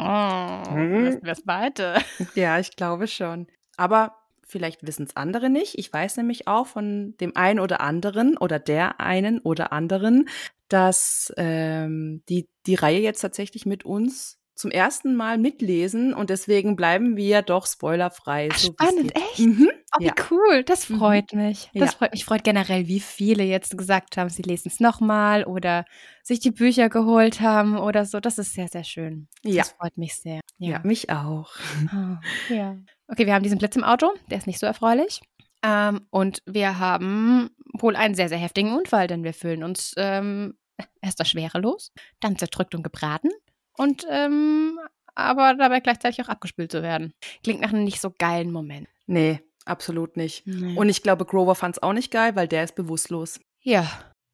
[0.69, 1.19] Hm.
[1.23, 1.95] es beide.
[2.35, 3.47] Ja, ich glaube schon.
[3.77, 5.77] Aber vielleicht wissen es andere nicht.
[5.77, 10.29] Ich weiß nämlich auch von dem einen oder anderen oder der einen oder anderen,
[10.69, 16.77] dass ähm, die, die Reihe jetzt tatsächlich mit uns zum ersten Mal mitlesen und deswegen
[16.77, 18.47] bleiben wir doch spoilerfrei.
[18.51, 19.39] Ach, so spannend, echt?
[19.39, 19.69] Mhm.
[19.93, 20.13] Oh, wie Ja.
[20.31, 20.63] cool.
[20.63, 20.97] Das Mhm.
[20.99, 21.69] freut mich.
[21.73, 21.97] Das Ja.
[21.97, 22.23] freut mich.
[22.23, 25.83] Freut generell, wie viele jetzt gesagt haben, sie lesen es nochmal oder
[26.23, 28.21] sich die Bücher geholt haben oder so.
[28.21, 29.27] Das ist sehr, sehr schön.
[29.43, 29.63] Ja.
[29.63, 30.39] Das freut mich sehr.
[30.57, 31.51] Ja, mich auch.
[31.91, 32.77] Ah, ja.
[33.09, 34.13] Okay, wir haben diesen Blitz im Auto.
[34.31, 35.19] Der ist nicht so erfreulich.
[35.61, 40.53] Ähm, und wir haben wohl einen sehr, sehr heftigen Unfall, denn wir fühlen uns ähm,
[41.01, 43.29] erst da schwerelos, dann zerdrückt und gebraten
[43.77, 44.79] und ähm,
[45.15, 47.13] aber dabei gleichzeitig auch abgespült zu werden.
[47.43, 48.87] Klingt nach einem nicht so geilen Moment.
[49.05, 50.45] Nee, absolut nicht.
[50.47, 50.75] Nee.
[50.77, 53.39] Und ich glaube, Grover fand es auch nicht geil, weil der ist bewusstlos.
[53.61, 53.87] ja,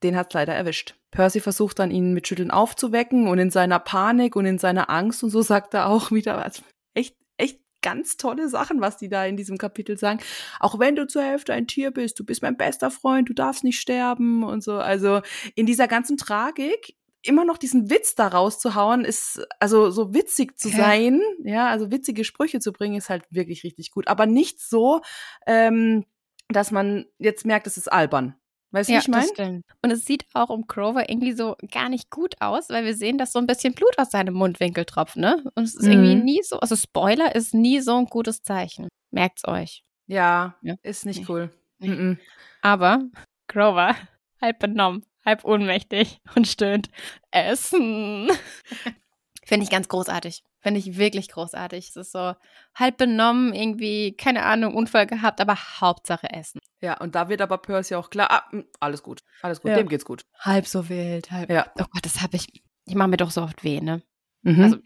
[0.04, 0.96] Den hat's leider erwischt.
[1.12, 5.24] Percy versucht dann, ihn mit Schütteln aufzuwecken und in seiner Panik und in seiner Angst
[5.24, 6.62] und so sagt er auch wieder, also
[6.94, 10.20] echt, echt ganz tolle Sachen, was die da in diesem Kapitel sagen.
[10.60, 13.64] Auch wenn du zur Hälfte ein Tier bist, du bist mein bester Freund, du darfst
[13.64, 14.78] nicht sterben und so.
[14.78, 15.22] Also
[15.56, 20.70] in dieser ganzen Tragik immer noch diesen Witz da rauszuhauen, ist, also so witzig zu
[20.70, 20.78] Ja.
[20.78, 24.08] sein, ja, also witzige Sprüche zu bringen, ist halt wirklich richtig gut.
[24.08, 25.02] Aber nicht so,
[25.46, 26.06] ähm,
[26.48, 28.36] dass man jetzt merkt, es ist albern.
[28.72, 29.64] Weißt du, wie ja, ich meine?
[29.82, 33.18] Und es sieht auch um Grover irgendwie so gar nicht gut aus, weil wir sehen,
[33.18, 35.44] dass so ein bisschen Blut aus seinem Mundwinkel tropft, ne?
[35.56, 36.24] Und es ist irgendwie Mhm.
[36.24, 38.88] nie so, also Spoiler ist nie so ein gutes Zeichen.
[39.12, 39.84] Merkt's euch.
[40.06, 40.76] Ja, Ja.
[40.84, 41.50] ist nicht cool.
[41.80, 41.90] Nee.
[41.90, 42.20] Mhm.
[42.62, 43.02] Aber
[43.48, 43.96] Grover,
[44.42, 46.90] halb benommen, halb ohnmächtig und stöhnt,
[47.32, 48.30] Essen.
[49.46, 50.44] Finde ich ganz großartig.
[50.62, 51.90] Finde ich wirklich großartig.
[51.90, 52.34] Es ist so
[52.76, 56.60] halb benommen, irgendwie, keine Ahnung, Unfall gehabt, aber Hauptsache Essen.
[56.82, 59.78] Ja, und da wird aber Percy auch klar, ah, mh, alles gut, alles gut, Ja.
[59.78, 60.26] dem geht's gut.
[60.40, 61.50] Halb so wild, halb.
[61.50, 61.66] Ja.
[61.80, 62.48] Oh Gott, das habe ich.
[62.86, 64.02] Ich mache mir doch so oft weh, ne?
[64.42, 64.64] Mhm.
[64.64, 64.78] Also,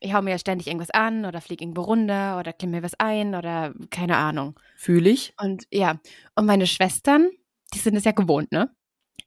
[0.00, 2.94] ich hau mir ja ständig irgendwas an oder fliege irgendwo runter oder klemm mir was
[2.98, 4.58] ein oder keine Ahnung.
[4.76, 5.34] Fühle ich.
[5.40, 6.00] Und ja,
[6.34, 7.30] und meine Schwestern,
[7.74, 8.74] die sind es ja gewohnt, ne?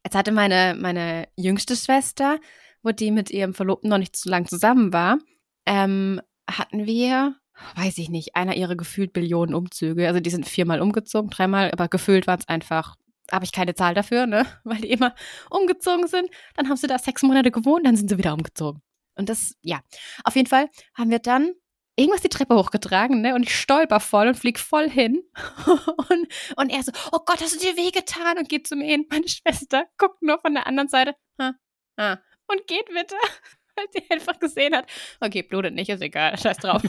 [0.03, 2.39] Jetzt hatte meine, meine jüngste Schwester,
[2.81, 5.17] wo die mit ihrem Verlobten noch nicht so lang zusammen war,
[5.65, 7.35] ähm, hatten wir,
[7.75, 10.07] weiß ich nicht, einer ihrer gefühlt Billionen Umzüge.
[10.07, 12.95] Also die sind viermal umgezogen, dreimal, aber gefühlt waren es einfach,
[13.31, 14.45] habe ich keine Zahl dafür, ne?
[14.63, 15.15] Weil die immer
[15.49, 16.29] umgezogen sind.
[16.55, 18.81] Dann haben sie da sechs Monate gewohnt, dann sind sie wieder umgezogen.
[19.15, 19.79] Und das, ja,
[20.23, 21.53] auf jeden Fall haben wir dann
[21.95, 23.35] irgendwas die Treppe hochgetragen, ne?
[23.35, 25.23] Und ich stolper voll und flieg voll hin.
[26.09, 28.37] und, und er so, oh Gott, hast du dir wehgetan?
[28.37, 29.05] Und geht zu mir hin.
[29.09, 31.15] Meine Schwester guckt nur von der anderen Seite.
[31.39, 31.53] Ha,
[31.99, 33.15] ha, und geht bitte.
[33.75, 34.87] Weil sie einfach gesehen hat,
[35.19, 36.83] okay, blutet nicht, ist egal, scheiß drauf.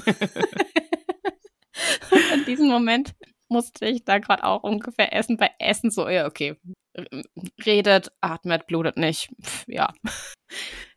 [2.10, 3.14] und in diesem Moment
[3.48, 5.38] musste ich da gerade auch ungefähr essen.
[5.38, 6.56] Bei Essen so, ja, okay,
[7.64, 9.30] redet, atmet, blutet nicht.
[9.42, 9.94] Pff, ja.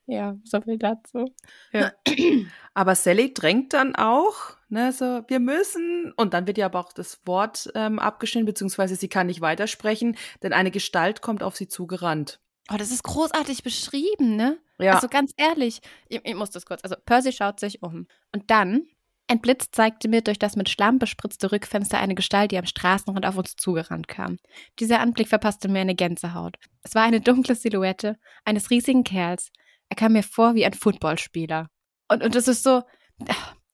[0.08, 1.34] Ja, so viel dazu.
[1.74, 1.92] Ja.
[2.74, 6.94] Aber Sally drängt dann auch, ne, so, wir müssen, und dann wird ja aber auch
[6.94, 11.68] das Wort ähm, abgeschnitten, beziehungsweise sie kann nicht weitersprechen, denn eine Gestalt kommt auf sie
[11.68, 12.40] zugerannt.
[12.72, 14.58] Oh, das ist großartig beschrieben, ne?
[14.78, 14.94] Ja.
[14.94, 16.84] Also ganz ehrlich, ich, ich muss das kurz.
[16.84, 18.08] Also Percy schaut sich um.
[18.32, 18.88] Und dann,
[19.28, 23.26] ein Blitz zeigte mir durch das mit Schlamm bespritzte Rückfenster eine Gestalt, die am Straßenrand
[23.26, 24.38] auf uns zugerannt kam.
[24.80, 26.58] Dieser Anblick verpasste mir eine Gänsehaut.
[26.84, 29.52] Es war eine dunkle Silhouette eines riesigen Kerls.
[29.90, 31.70] Er kam mir vor wie ein Footballspieler.
[32.10, 32.84] Und, und das ist so,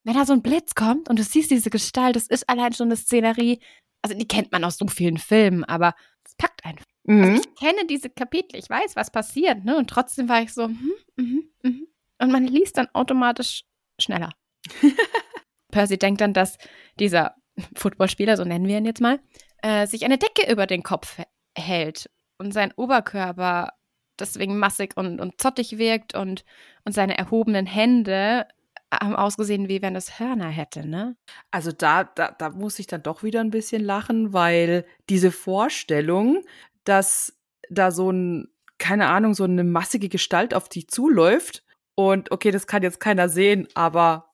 [0.04, 2.88] wenn da so ein Blitz kommt und du siehst diese Gestalt, das ist allein schon
[2.88, 3.60] eine Szenerie.
[4.02, 5.95] Also die kennt man aus so vielen Filmen, aber
[6.26, 6.86] es packt einfach.
[7.04, 7.23] Mhm.
[7.23, 9.78] Also ich kenne diese Kapitel, ich weiß, was passiert, ne?
[9.78, 11.88] Und trotzdem war ich so, hm, mhm, mhm.
[12.19, 13.63] und man liest dann automatisch
[13.99, 14.32] schneller.
[15.71, 16.58] Percy denkt dann, dass
[16.99, 17.36] dieser
[17.76, 19.19] Footballspieler, so nennen wir ihn jetzt mal,
[19.62, 21.19] äh, sich eine Decke über den Kopf
[21.58, 23.73] hält und sein Oberkörper
[24.19, 26.43] deswegen massig und, und zottig wirkt und,
[26.86, 28.47] und seine erhobenen Hände
[28.91, 31.15] haben ausgesehen, wie wenn es Hörner hätte, ne?
[31.52, 36.43] Also da, da, da muss ich dann doch wieder ein bisschen lachen, weil diese Vorstellung,
[36.84, 37.34] dass
[37.69, 41.63] da so ein, keine Ahnung, so eine massige Gestalt auf dich zuläuft
[41.95, 44.34] und okay, das kann jetzt keiner sehen, aber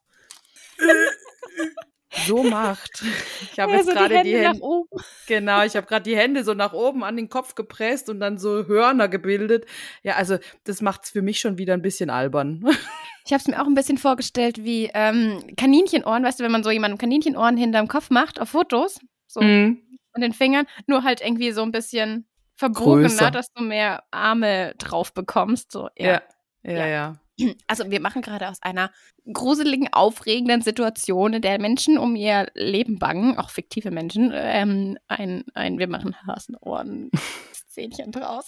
[2.26, 3.04] so macht.
[3.52, 4.90] Ich habe Ja, jetzt so die gerade die Hände nach Hände, oben.
[5.28, 8.38] genau, ich habe gerade die Hände so nach oben an den Kopf gepresst und dann
[8.38, 9.66] so Hörner gebildet.
[10.04, 12.64] Ja, also das macht es für mich schon wieder ein bisschen albern.
[13.26, 16.64] Ich habe es mir auch ein bisschen vorgestellt wie ähm, Kaninchenohren, weißt du, wenn man
[16.64, 19.84] so jemandem Kaninchenohren hinterm Kopf macht auf Fotos, so Mhm.
[20.14, 23.30] an den Fingern, nur halt irgendwie so ein bisschen verbogener, Größer.
[23.30, 25.72] dass du mehr Arme drauf bekommst.
[25.72, 26.24] So, ja.
[26.64, 27.20] Ja, ja, ja.
[27.68, 28.92] Also wir machen gerade aus einer
[29.32, 35.46] gruseligen, aufregenden Situation, in der Menschen um ihr Leben bangen, auch fiktive Menschen, ähm, ein,
[35.54, 38.46] ein wir machen Hasenohren-Szenchen draus.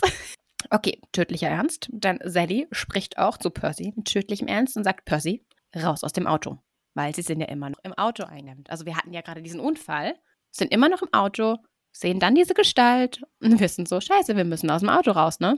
[0.69, 1.89] Okay, tödlicher Ernst.
[1.91, 5.43] Dann Sally spricht auch zu Percy mit tödlichem Ernst und sagt, Percy,
[5.75, 6.59] raus aus dem Auto.
[6.93, 8.65] Weil sie sind ja immer noch im Auto eingegangen.
[8.67, 10.15] Also wir hatten ja gerade diesen Unfall,
[10.51, 11.57] sind immer noch im Auto,
[11.91, 15.57] sehen dann diese Gestalt und wissen so, scheiße, wir müssen aus dem Auto raus, ne?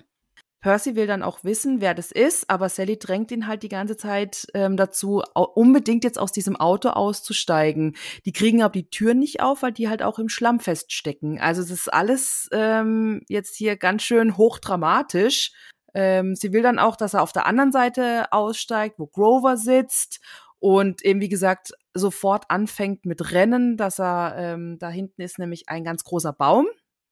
[0.64, 3.98] Percy will dann auch wissen, wer das ist, aber Sally drängt ihn halt die ganze
[3.98, 7.96] Zeit ähm, dazu, unbedingt jetzt aus diesem Auto auszusteigen.
[8.26, 11.38] Die kriegen aber die Türen nicht auf, weil die halt auch im Schlamm feststecken.
[11.40, 15.52] Also es ist alles ähm, jetzt hier ganz schön hochdramatisch.
[15.94, 20.22] Ähm, sie will dann auch, dass er auf der anderen Seite aussteigt, wo Grover sitzt
[20.60, 25.68] und eben wie gesagt sofort anfängt mit Rennen, dass er ähm, da hinten ist nämlich
[25.68, 26.68] ein ganz großer Baum.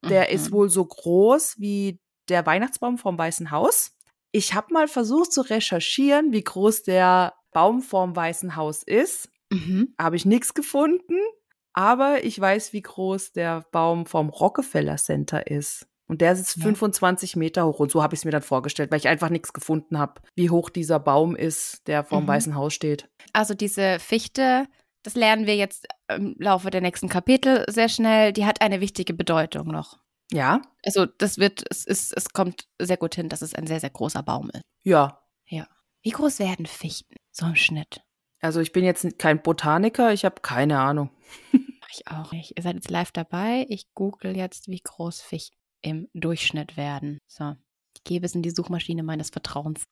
[0.10, 0.36] Der Mhm.
[0.36, 2.00] ist wohl so groß wie
[2.32, 3.96] der Weihnachtsbaum vom Weißen Haus.
[4.32, 9.30] Ich habe mal versucht zu recherchieren, wie groß der Baum vorm Weißen Haus ist.
[9.52, 9.94] Mhm.
[10.00, 11.18] Habe ich nichts gefunden.
[11.74, 15.88] Aber ich weiß, wie groß der Baum vom Rockefeller Center ist.
[16.08, 16.64] Und der ist Ja.
[16.64, 17.80] 25 Meter hoch.
[17.80, 20.50] Und so habe ich es mir dann vorgestellt, weil ich einfach nichts gefunden habe, wie
[20.50, 22.28] hoch dieser Baum ist, der vorm Mhm.
[22.28, 23.08] Weißen Haus steht.
[23.32, 24.66] Also diese Fichte,
[25.04, 29.14] das lernen wir jetzt im Laufe der nächsten Kapitel sehr schnell, die hat eine wichtige
[29.14, 30.00] Bedeutung noch.
[30.34, 33.80] Ja, Also das wird, es ist, es kommt sehr gut hin, dass es ein sehr,
[33.80, 34.64] sehr großer Baum ist.
[34.84, 35.68] ja.
[36.04, 38.02] Wie groß werden Fichten so im Schnitt?
[38.40, 41.12] Also ich bin jetzt kein Botaniker, ich habe keine Ahnung.
[41.94, 42.54] Ich auch nicht.
[42.56, 43.66] Ihr seid jetzt live dabei.
[43.68, 47.20] Ich google jetzt, wie groß Fichten im Durchschnitt werden.
[47.28, 47.56] So.
[47.94, 49.84] Ich gebe es in die Suchmaschine meines Vertrauens.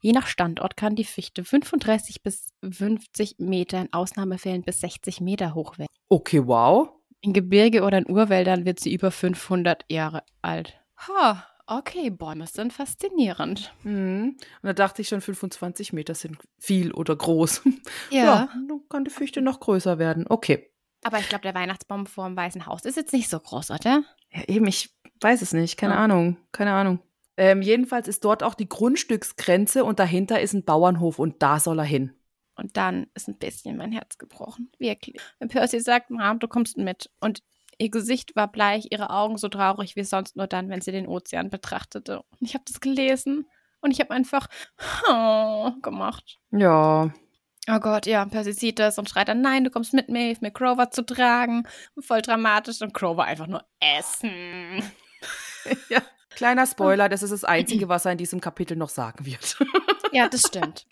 [0.00, 5.54] Je nach Standort kann die Fichte 35 bis 50 Meter, in Ausnahmefällen bis 60 Meter
[5.54, 5.86] hoch werden.
[6.08, 6.90] Okay, wow.
[7.20, 10.74] In Gebirge oder in Urwäldern wird sie über 500 Jahre alt.
[11.08, 13.72] Ha, okay, Bäume sind faszinierend.
[13.82, 14.36] Mhm.
[14.62, 17.62] Und da dachte ich schon, 25 Meter sind viel oder groß.
[18.10, 18.48] Ja.
[18.68, 20.26] dann kann die Fichte noch größer werden.
[20.28, 20.70] Okay.
[21.04, 24.02] Aber ich glaube, der Weihnachtsbaum vor dem Weißen Haus ist jetzt nicht so groß, oder?
[24.32, 25.76] Ja, eben, ich weiß es nicht.
[25.76, 26.00] Keine Ja.
[26.00, 26.36] Ahnung.
[26.52, 27.00] Keine Ahnung.
[27.36, 31.78] Ähm, jedenfalls ist dort auch die Grundstücksgrenze und dahinter ist ein Bauernhof und da soll
[31.78, 32.12] er hin.
[32.58, 34.70] Und dann ist ein bisschen mein Herz gebrochen.
[34.78, 35.20] Wirklich.
[35.38, 37.08] Wenn Percy sagt, Mom, du kommst mit.
[37.20, 37.42] Und
[37.78, 41.06] ihr Gesicht war bleich, ihre Augen so traurig wie sonst nur dann, wenn sie den
[41.06, 42.18] Ozean betrachtete.
[42.18, 43.46] Und ich habe das gelesen
[43.80, 44.48] und ich habe einfach
[45.08, 46.40] oh, gemacht.
[46.50, 47.14] Ja.
[47.70, 50.40] Oh Gott, ja, Percy sieht das und schreit dann, nein, du kommst mit mir, hilf
[50.40, 51.64] mir Grover zu tragen.
[52.00, 54.82] Voll dramatisch und Grover einfach nur essen.
[55.88, 56.02] ja.
[56.30, 59.58] Kleiner Spoiler, das ist das Einzige, was er in diesem Kapitel noch sagen wird.
[60.12, 60.86] Ja, das stimmt.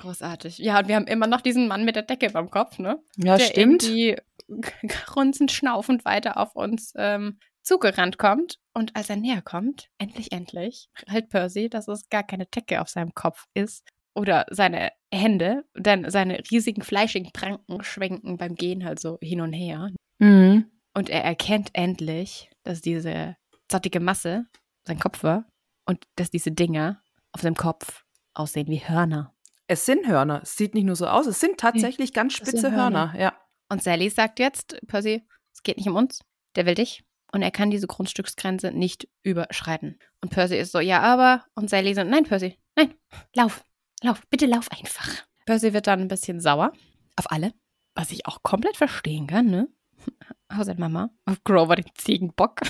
[0.00, 0.58] Großartig.
[0.58, 3.02] Ja, und wir haben immer noch diesen Mann mit der Decke beim Kopf, ne?
[3.16, 3.82] ja, der stimmt.
[3.82, 4.16] irgendwie
[5.06, 8.58] grunzend, schnaufend weiter auf uns ähm, zugerannt kommt.
[8.74, 12.88] Und als er näher kommt, endlich, endlich, hält Percy, dass es gar keine Decke auf
[12.88, 13.86] seinem Kopf ist.
[14.12, 19.52] Oder seine Hände, denn seine riesigen, fleischigen Pranken schwenken beim Gehen halt so hin und
[19.52, 19.90] her.
[20.18, 20.68] Mhm.
[20.94, 23.36] Und er erkennt endlich, dass diese
[23.68, 24.46] zottige Masse
[24.84, 25.46] sein Kopf war
[25.86, 29.34] und dass diese Dinger auf seinem Kopf aussehen wie Hörner.
[29.66, 30.40] Es sind Hörner.
[30.42, 33.12] Es sieht nicht nur so aus, es sind tatsächlich ganz spitze Hörner.
[33.12, 33.20] Hörner.
[33.20, 33.34] Ja.
[33.68, 36.22] Und Sally sagt jetzt, Percy, es geht nicht um uns,
[36.56, 37.04] der will dich.
[37.32, 39.98] Und er kann diese Grundstücksgrenze nicht überschreiten.
[40.20, 41.44] Und Percy ist so, ja, aber.
[41.54, 42.94] Und Sally so, nein, Percy, nein,
[43.34, 43.64] lauf,
[44.02, 45.08] lauf, bitte lauf einfach.
[45.46, 46.72] Percy wird dann ein bisschen sauer
[47.16, 47.52] auf alle,
[47.94, 49.68] was ich auch komplett verstehen kann, ne?
[50.48, 52.62] Außer Mama, auf Grover, den Ziegenbock.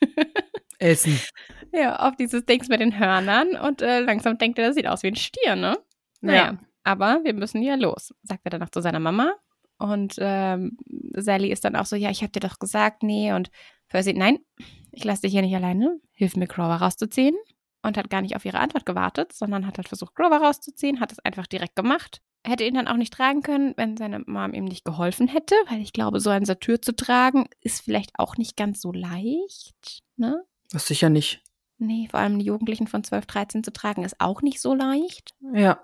[0.78, 1.18] Essen.
[1.72, 3.56] ja, auf dieses Dings mit den Hörnern.
[3.56, 5.78] Und äh, langsam denkt er, das sieht aus wie ein Stier, ne?
[6.20, 9.34] Naja, aber wir müssen ja los, sagt er dann noch zu seiner Mama.
[9.78, 10.76] Und ähm,
[11.12, 13.32] Sally ist dann auch so, ja, ich habe dir doch gesagt, nee.
[13.32, 13.50] Und
[13.88, 14.38] Percy, nein,
[14.92, 16.00] ich lasse dich hier nicht alleine.
[16.12, 17.36] Hilf mir, Grover rauszuziehen.
[17.82, 21.12] Und hat gar nicht auf ihre Antwort gewartet, sondern hat halt versucht, Grover rauszuziehen, hat
[21.12, 22.22] es einfach direkt gemacht.
[22.46, 25.80] Hätte ihn dann auch nicht tragen können, wenn seine Mom ihm nicht geholfen hätte, weil
[25.80, 30.02] ich glaube, so eine Tür zu tragen ist vielleicht auch nicht ganz so leicht.
[30.16, 30.44] Ne?
[30.74, 31.40] Das sicher nicht.
[31.78, 35.36] Nee, vor allem die Jugendlichen von 12, 13 zu tragen ist auch nicht so leicht.
[35.52, 35.80] Ja.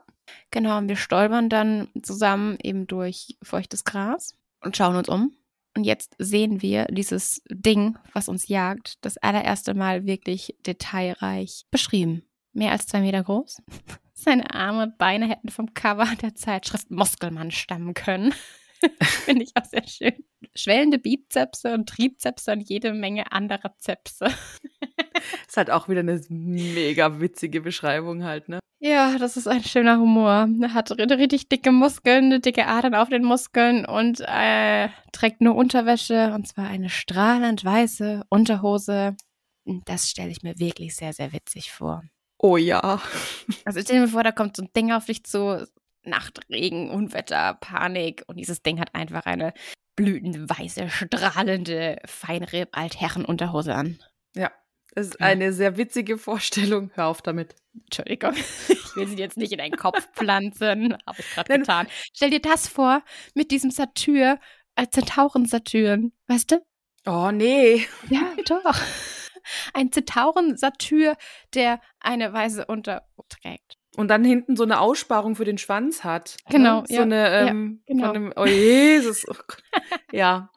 [0.50, 5.32] Genau, und wir stolpern dann zusammen eben durch feuchtes Gras und schauen uns um.
[5.76, 12.24] Und jetzt sehen wir dieses Ding, was uns jagt, das allererste Mal wirklich detailreich beschrieben.
[12.52, 13.62] Mehr als zwei Meter groß.
[14.12, 18.34] Seine Arme und Beine hätten vom Cover der Zeitschrift Muskelmann stammen können.
[19.02, 20.24] Finde ich auch sehr schön.
[20.54, 24.26] Schwellende Bizepse und Trizepse und jede Menge anderer Zepse.
[25.48, 28.60] Ist halt auch wieder eine mega witzige Beschreibung halt, ne?
[28.82, 30.48] Ja, das ist ein schöner Humor.
[30.62, 36.32] Er hat richtig dicke Muskeln, dicke Adern auf den Muskeln und äh, trägt nur Unterwäsche
[36.32, 39.16] und zwar eine strahlend weiße Unterhose.
[39.84, 42.02] Das stelle ich mir wirklich sehr, sehr witzig vor.
[42.38, 43.02] Oh ja.
[43.66, 45.68] Also stell dir vor, da kommt so ein Ding auf dich zu,
[46.04, 49.52] Nachtregen, Unwetter, Panik und dieses Ding hat einfach eine
[49.96, 53.98] blütenweiße, strahlende Feinripp-Altherrenunterhose an.
[54.34, 54.50] Ja,
[54.94, 56.90] das ist eine sehr witzige Vorstellung.
[56.94, 57.54] Hör auf damit.
[57.74, 60.96] Entschuldigung, ich will sie jetzt nicht in deinen Kopf pflanzen.
[61.06, 61.86] Habe ich gerade getan.
[62.12, 63.02] Stell dir das vor
[63.34, 64.40] mit diesem Satyr
[64.74, 66.66] als Zentauren-Satyren, weißt du?
[67.06, 67.86] Oh, nee.
[68.08, 68.80] Ja, doch.
[69.74, 71.16] Ein Zentauren-Satyr,
[71.54, 73.79] der eine weiße Unterhose trägt.
[73.96, 76.36] Und dann hinten so eine Aussparung für den Schwanz hat.
[76.48, 76.86] Genau, ne?
[76.88, 77.02] So ja.
[77.02, 78.06] eine, ähm, ja, genau.
[78.06, 79.26] von einem, oh Jesus.
[79.28, 79.62] Oh Gott.
[80.12, 80.50] ja.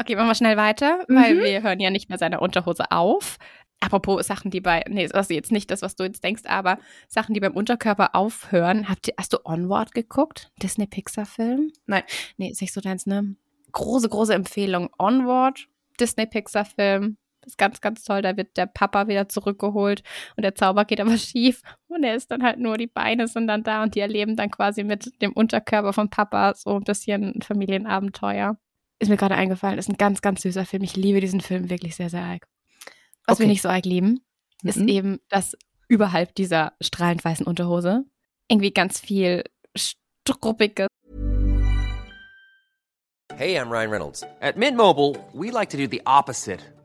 [0.00, 3.38] Okay, machen wir schnell weiter, weil wir hören ja nicht mehr seine Unterhose auf.
[3.82, 6.78] Apropos Sachen, die bei, nee, das ist jetzt nicht das, was du jetzt denkst, aber
[7.08, 8.88] Sachen, die beim Unterkörper aufhören.
[8.88, 10.52] Habt ihr, hast du Onward geguckt?
[10.62, 11.72] Disney-Pixar-Film?
[11.86, 12.04] Nein.
[12.36, 13.34] Nee, ist nicht so deins, ne?
[13.72, 14.90] Große, große Empfehlung.
[14.98, 15.66] Onward,
[15.98, 17.16] Disney-Pixar-Film.
[17.44, 18.22] Ist ganz, ganz toll.
[18.22, 20.02] Da wird der Papa wieder zurückgeholt
[20.36, 21.62] und der Zauber geht aber schief.
[21.88, 24.50] Und er ist dann halt nur, die Beine sind dann da und die erleben dann
[24.50, 28.56] quasi mit dem Unterkörper von Papa so ein bisschen ein Familienabenteuer.
[29.00, 30.84] Ist mir gerade eingefallen, ist ein ganz, ganz süßer Film.
[30.84, 32.46] Ich liebe diesen Film wirklich sehr, sehr arg.
[33.26, 33.50] Was wir Okay.
[33.52, 34.20] nicht so arg lieben,
[34.62, 34.88] ist Mhm.
[34.88, 35.56] eben, dass
[35.88, 38.04] überhalb dieser strahlend weißen Unterhose
[38.48, 39.42] irgendwie ganz viel
[39.76, 40.86] struppiges
[43.34, 44.24] Hey, I'm Ryan Reynolds.
[44.40, 46.60] At Mint Mobile, we like to do the opposite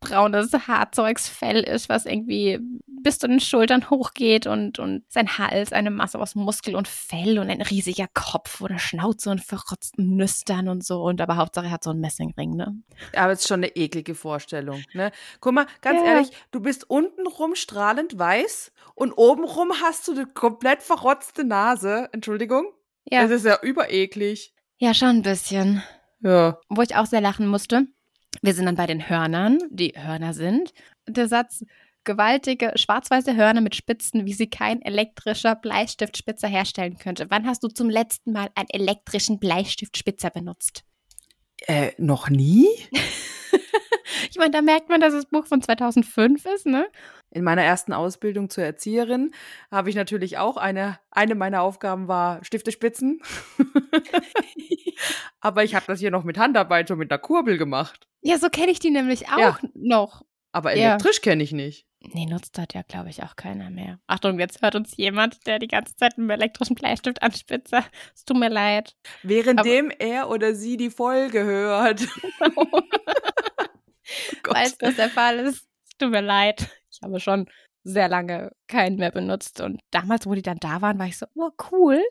[0.00, 5.90] Braunes Haarzeugsfell ist, was irgendwie bis zu den Schultern hochgeht und, und sein Hals eine
[5.90, 10.84] Masse aus Muskel und Fell und ein riesiger Kopf oder Schnauze und verrotzten Nüstern und
[10.84, 11.02] so.
[11.02, 12.74] Und aber Hauptsache er hat so einen Messingring, ne?
[13.16, 15.10] Aber es ist schon eine eklige Vorstellung, ne?
[15.40, 16.06] Guck mal, ganz Ja.
[16.14, 22.08] ehrlich, du bist untenrum strahlend weiß und obenrum hast du eine komplett verrotzte Nase.
[22.12, 22.66] Entschuldigung?
[23.10, 24.54] Ja, Das ist ja übereklig.
[24.78, 25.82] ja, schon ein bisschen.
[26.20, 26.58] Ja.
[26.70, 27.86] Wo ich auch sehr lachen musste.
[28.42, 30.72] Wir sind dann bei den Hörnern, die Hörner sind.
[31.06, 31.64] Der Satz,
[32.04, 37.26] gewaltige schwarz-weiße Hörner mit Spitzen, wie sie kein elektrischer Bleistiftspitzer herstellen könnte.
[37.30, 40.84] Wann hast du zum letzten Mal einen elektrischen Bleistiftspitzer benutzt?
[41.66, 42.68] Äh, noch nie?
[44.30, 46.88] Ich meine, da merkt man, dass das Buch von 2005 ist, ne?
[47.30, 49.32] In meiner ersten Ausbildung zur Erzieherin
[49.70, 53.20] habe ich natürlich auch eine, eine meiner Aufgaben war Stifte spitzen.
[55.40, 58.06] Aber ich habe das hier noch mit Handarbeit und mit einer Kurbel gemacht.
[58.22, 59.58] Ja, so kenne ich die nämlich auch Ja.
[59.74, 60.22] noch.
[60.52, 60.90] Aber Ja.
[60.90, 61.86] elektrisch kenne ich nicht.
[62.00, 63.98] Nee, nutzt hat ja, glaube ich, auch keiner mehr.
[64.06, 67.72] Achtung, jetzt hört uns jemand, der die ganze Zeit mit dem elektrischen Bleistift anspitzt.
[68.14, 68.94] Es tut mir leid.
[69.22, 72.02] Währenddem er oder sie die Folge hört.
[72.56, 72.66] Oh
[74.42, 74.56] Gott.
[74.56, 76.68] Falls das der Fall ist, es tut mir leid.
[76.90, 77.48] Ich habe schon
[77.84, 79.60] sehr lange keinen mehr benutzt.
[79.60, 82.02] Und damals, wo die dann da waren, war ich so, oh, cool.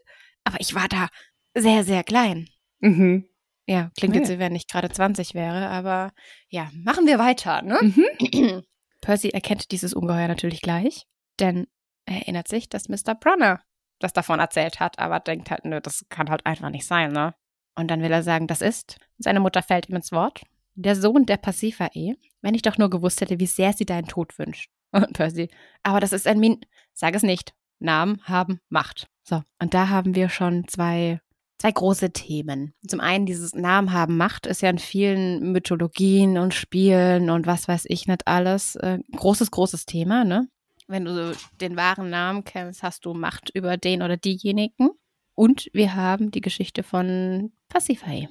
[0.43, 1.08] Aber ich war da
[1.56, 2.49] sehr, sehr klein.
[2.84, 3.26] Mhm.
[3.65, 6.12] Ja, klingt jetzt, wie wenn ich gerade 20 wäre, aber
[6.50, 7.80] ja, machen wir weiter, ne?
[7.82, 8.63] Mhm.
[9.02, 11.06] Percy erkennt dieses Ungeheuer natürlich gleich,
[11.39, 11.67] denn
[12.06, 13.15] er erinnert sich, dass Mr.
[13.15, 13.62] Brunner
[14.00, 17.34] das davon erzählt hat, aber denkt halt, nö, das kann halt einfach nicht sein, ne?
[17.76, 19.00] Und dann will er sagen, das ist.
[19.17, 20.44] Seine Mutter fällt ihm ins Wort.
[20.75, 22.17] Der Sohn der Pasiphae.
[22.42, 24.69] Wenn ich doch nur gewusst hätte, wie sehr sie deinen Tod wünscht.
[24.92, 25.50] Und Percy,
[25.81, 26.62] aber das ist ein Min.
[26.94, 27.56] Sag es nicht.
[27.79, 29.08] Namen haben Macht.
[29.23, 31.21] So, und da haben wir schon zwei,
[31.60, 32.73] zwei große Themen.
[32.87, 37.67] Zum einen, dieses Namen haben Macht ist ja in vielen Mythologien und Spielen und was
[37.67, 38.75] weiß ich nicht alles.
[38.75, 40.47] Äh, großes, großes Thema, ne?
[40.87, 44.89] Wenn du den wahren Namen kennst, hast du Macht über den oder diejenigen.
[45.35, 48.27] Und wir haben die Geschichte von Pasiphae.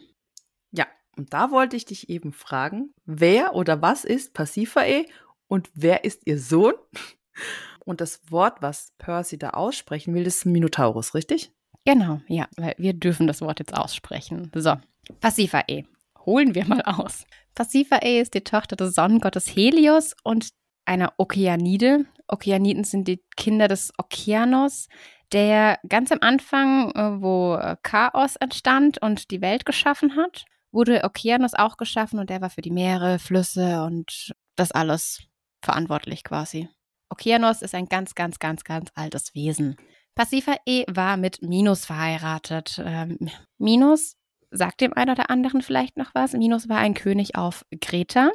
[1.16, 5.06] Und da wollte ich dich eben fragen, wer oder was ist Pasiphae
[5.46, 6.74] und wer ist ihr Sohn?
[7.84, 11.52] Und das Wort, was Percy da aussprechen will, ist Minotaurus, richtig?
[11.84, 14.50] Genau, ja, weil wir dürfen das Wort jetzt aussprechen.
[14.54, 14.76] So,
[15.20, 15.84] Pasiphae.
[16.24, 17.24] Holen wir mal aus.
[17.54, 20.50] Pasiphae ist die Tochter des Sonnengottes Helios und
[20.84, 22.06] einer Okeanide.
[22.28, 24.88] Okeaniden sind die Kinder des Okeanos,
[25.32, 31.04] der ganz am Anfang, äh, wo äh, Chaos entstand und die Welt geschaffen hat, wurde
[31.04, 35.22] Okeanos auch geschaffen und der war für die Meere, Flüsse und das alles
[35.62, 36.68] verantwortlich quasi.
[37.10, 39.76] Okeanos ist ein ganz, ganz, ganz, ganz altes Wesen.
[40.14, 42.80] Pasiphae war mit Minos verheiratet.
[42.84, 44.16] Ähm, Minos
[44.50, 46.32] sagt dem einen oder anderen vielleicht noch was.
[46.34, 48.30] Minos war ein König auf Kreta.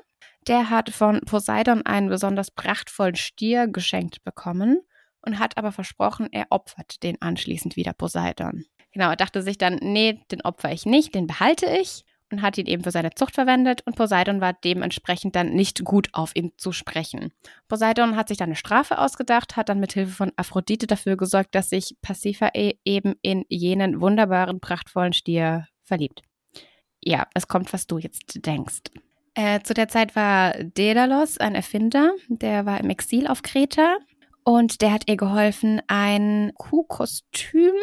[0.48, 4.80] Der hat von Poseidon einen besonders prachtvollen Stier geschenkt bekommen
[5.22, 8.66] und hat aber versprochen, er opfert den anschließend wieder Poseidon.
[8.94, 12.58] Genau, er dachte sich dann, nee, den opfer ich nicht, den behalte ich und hat
[12.58, 16.52] ihn eben für seine Zucht verwendet und Poseidon war dementsprechend dann nicht gut auf ihn
[16.58, 17.32] zu sprechen.
[17.68, 21.56] Poseidon hat sich dann eine Strafe ausgedacht, hat dann mit Hilfe von Aphrodite dafür gesorgt,
[21.56, 26.22] dass sich Pasiphae eben in jenen wunderbaren, prachtvollen Stier verliebt.
[27.04, 28.82] Ja, es kommt, was du jetzt denkst.
[29.36, 33.98] Äh, zu der Zeit war Daedalus ein Erfinder, der war im Exil auf Kreta
[34.44, 37.76] und der hat ihr geholfen, ein Kuhkostüm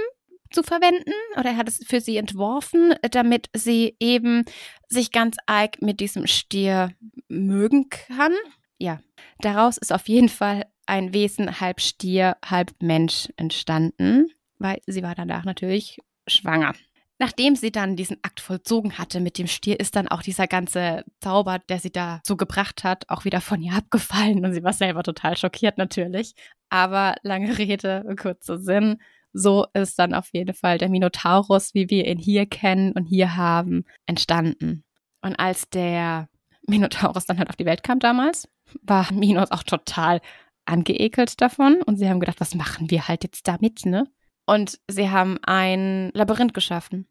[0.54, 4.44] zu verwenden oder er hat es für sie entworfen, damit sie eben
[4.88, 6.92] sich ganz arg mit diesem Stier
[7.28, 8.32] mögen kann.
[8.78, 9.00] Ja,
[9.40, 14.26] daraus ist auf jeden Fall ein Wesen halb Stier, halb Mensch entstanden,
[14.58, 16.74] weil sie war danach natürlich schwanger.
[17.18, 21.04] Nachdem sie dann diesen Akt vollzogen hatte mit dem Stier, ist dann auch dieser ganze
[21.20, 24.44] Zauber, der sie da so gebracht hat, auch wieder von ihr abgefallen.
[24.44, 26.34] Und sie war selber total schockiert natürlich.
[26.70, 29.00] Aber lange Rede, kurzer Sinn.
[29.34, 33.36] So ist dann auf jeden Fall der Minotaurus, wie wir ihn hier kennen und hier
[33.36, 34.84] haben, entstanden.
[35.22, 36.28] Und als der
[36.66, 38.48] Minotaurus dann halt auf die Welt kam damals,
[38.82, 40.20] war Minos auch total
[40.66, 44.06] angeekelt davon und sie haben gedacht, was machen wir halt jetzt damit, ne?
[44.46, 47.06] Und sie haben ein Labyrinth geschaffen.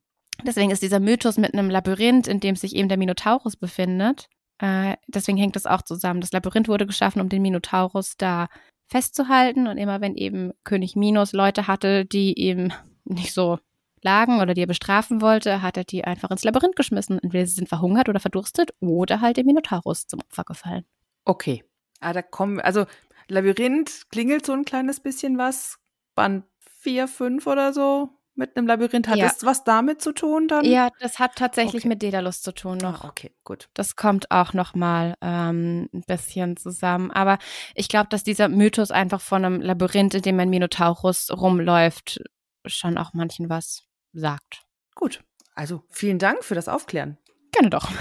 [0.45, 4.27] Deswegen ist dieser Mythos mit einem Labyrinth, in dem sich eben der Minotaurus befindet.
[4.59, 6.21] Äh, deswegen hängt das auch zusammen.
[6.21, 8.47] Das Labyrinth wurde geschaffen, um den Minotaurus da
[8.93, 9.67] festzuhalten.
[9.67, 12.71] Und immer wenn eben König Minos Leute hatte, die ihm
[13.03, 13.59] nicht so
[14.01, 17.19] lagen oder die er bestrafen wollte, hat er die einfach ins Labyrinth geschmissen.
[17.19, 20.85] Entweder sie sind verhungert oder verdurstet oder halt dem Minotaurus zum Opfer gefallen.
[21.25, 21.63] Okay.
[21.99, 22.85] Ah, da kommen, also
[23.29, 25.79] Labyrinth klingelt so ein kleines bisschen was.
[26.15, 26.45] Band
[26.81, 29.07] 4, 5 oder so mit einem Labyrinth.
[29.07, 29.27] Hat ja.
[29.27, 30.65] das was damit zu tun dann?
[30.65, 31.89] Ja, das hat tatsächlich okay.
[31.89, 33.03] mit Daedalus zu tun noch.
[33.03, 33.69] Ah, okay, gut.
[33.73, 37.11] Das kommt auch noch mal ähm, ein bisschen zusammen.
[37.11, 37.37] Aber
[37.75, 42.21] ich glaube, dass dieser Mythos einfach von einem Labyrinth, in dem ein Minotaurus rumläuft,
[42.65, 44.63] schon auch manchen was sagt.
[44.95, 45.23] Gut.
[45.55, 47.17] Also vielen Dank für das Aufklären.
[47.51, 47.91] Gerne doch.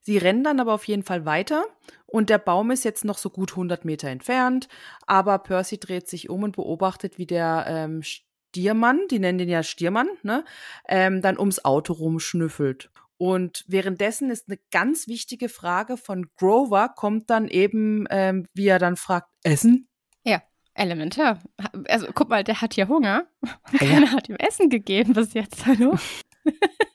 [0.00, 1.64] Sie rennen dann aber auf jeden Fall weiter
[2.06, 4.68] und der Baum ist jetzt noch so gut 100 Meter entfernt,
[5.06, 8.02] aber Percy dreht sich um und beobachtet, wie der ähm,
[8.48, 10.44] Stiermann, die nennen den ja Stiermann, ne,
[10.88, 12.90] ähm, dann ums Auto rumschnüffelt.
[13.18, 18.78] Und währenddessen ist eine ganz wichtige Frage von Grover, kommt dann eben, ähm, wie er
[18.78, 19.88] dann fragt, Essen?
[20.24, 20.40] Ja,
[20.74, 21.40] elementar.
[21.88, 23.26] Also guck mal, der hat ja Hunger.
[23.76, 24.12] Keiner ja.
[24.12, 25.98] hat ihm Essen gegeben bis jetzt, hallo?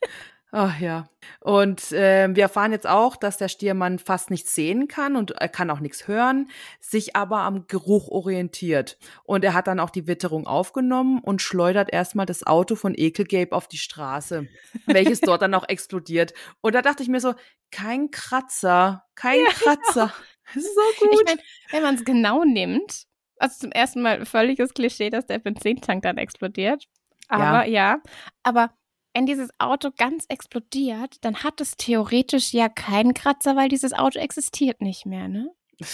[0.55, 1.09] Ach ja.
[1.39, 5.49] Und äh, wir erfahren jetzt auch, dass der Stiermann fast nichts sehen kann und er
[5.49, 6.47] kann auch nichts hören,
[6.79, 8.99] sich aber am Geruch orientiert.
[9.23, 13.55] Und er hat dann auch die Witterung aufgenommen und schleudert erstmal das Auto von Ekelgabe
[13.55, 14.47] auf die Straße,
[14.85, 16.35] welches dort dann auch explodiert.
[16.61, 17.33] Und da dachte ich mir so,
[17.71, 20.13] kein Kratzer, kein ja, Kratzer.
[20.53, 20.67] Genau.
[20.99, 21.13] so gut.
[21.13, 21.39] Ich mein,
[21.71, 23.05] wenn man es genau nimmt,
[23.39, 26.85] also zum ersten Mal völliges Klischee, dass der Benzintank dann explodiert.
[27.27, 28.01] Aber ja, ja
[28.43, 28.69] aber
[29.13, 34.19] wenn dieses Auto ganz explodiert, dann hat es theoretisch ja keinen Kratzer, weil dieses Auto
[34.19, 35.49] existiert nicht mehr, ne?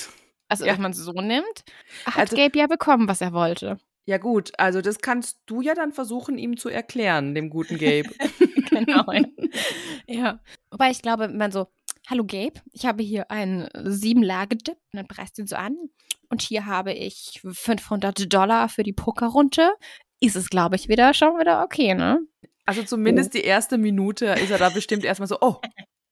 [0.52, 0.74] Also, ja.
[0.74, 1.64] wenn man es so nimmt,
[2.08, 3.78] hat also, Gabe ja bekommen, was er wollte.
[4.10, 8.10] Ja, gut, also das kannst du ja dann versuchen, ihm zu erklären, dem guten Gabe.
[8.72, 9.06] genau.
[10.08, 10.40] Ja.
[10.72, 11.68] Wobei ich glaube, man so,
[12.10, 15.78] hallo Gabe, ich habe hier einen Sieben-Lage-Dip und dann preist ihn so an.
[16.30, 19.70] Und hier habe ich 500 Dollar für die Pokerrunde.
[20.22, 22.20] Ist es, glaube ich, wieder schon wieder okay, ne?
[22.66, 23.38] Also zumindest oh.
[23.38, 25.56] die erste Minute ist er da bestimmt erstmal so, oh,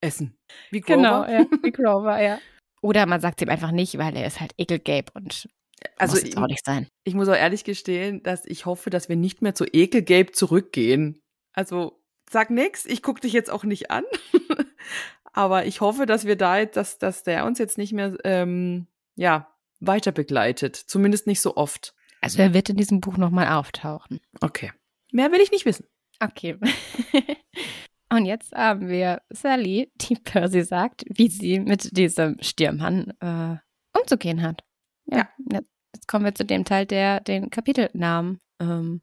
[0.02, 0.38] Essen.
[0.72, 0.96] Wie Grover.
[0.96, 2.40] Genau, ja, wie Grover, ja.
[2.82, 5.50] Oder man sagt es ihm einfach nicht, weil er ist halt ekelgelb und
[5.98, 6.88] also muss jetzt auch nicht sein.
[7.04, 11.20] Ich muss auch ehrlich gestehen, dass ich hoffe, dass wir nicht mehr zu ekelgelb zurückgehen.
[11.54, 12.00] Also
[12.30, 14.04] sag nix, ich gucke dich jetzt auch nicht an.
[15.34, 18.88] Aber ich hoffe, dass wir da jetzt, dass, dass der uns jetzt nicht mehr ähm,
[19.16, 20.76] ja, weiter begleitet.
[20.76, 21.94] Zumindest nicht so oft.
[22.28, 24.20] Also er wird in diesem Buch nochmal auftauchen.
[24.42, 24.72] Okay.
[25.12, 25.86] Mehr will ich nicht wissen.
[26.20, 26.58] Okay.
[28.10, 33.58] Und jetzt haben wir Sally, die Percy sagt, wie sie mit diesem Stiermann äh,
[33.98, 34.64] umzugehen hat.
[35.06, 35.62] Ja, ja.
[35.94, 39.02] Jetzt kommen wir zu dem Teil, der den Kapitelnamen ähm,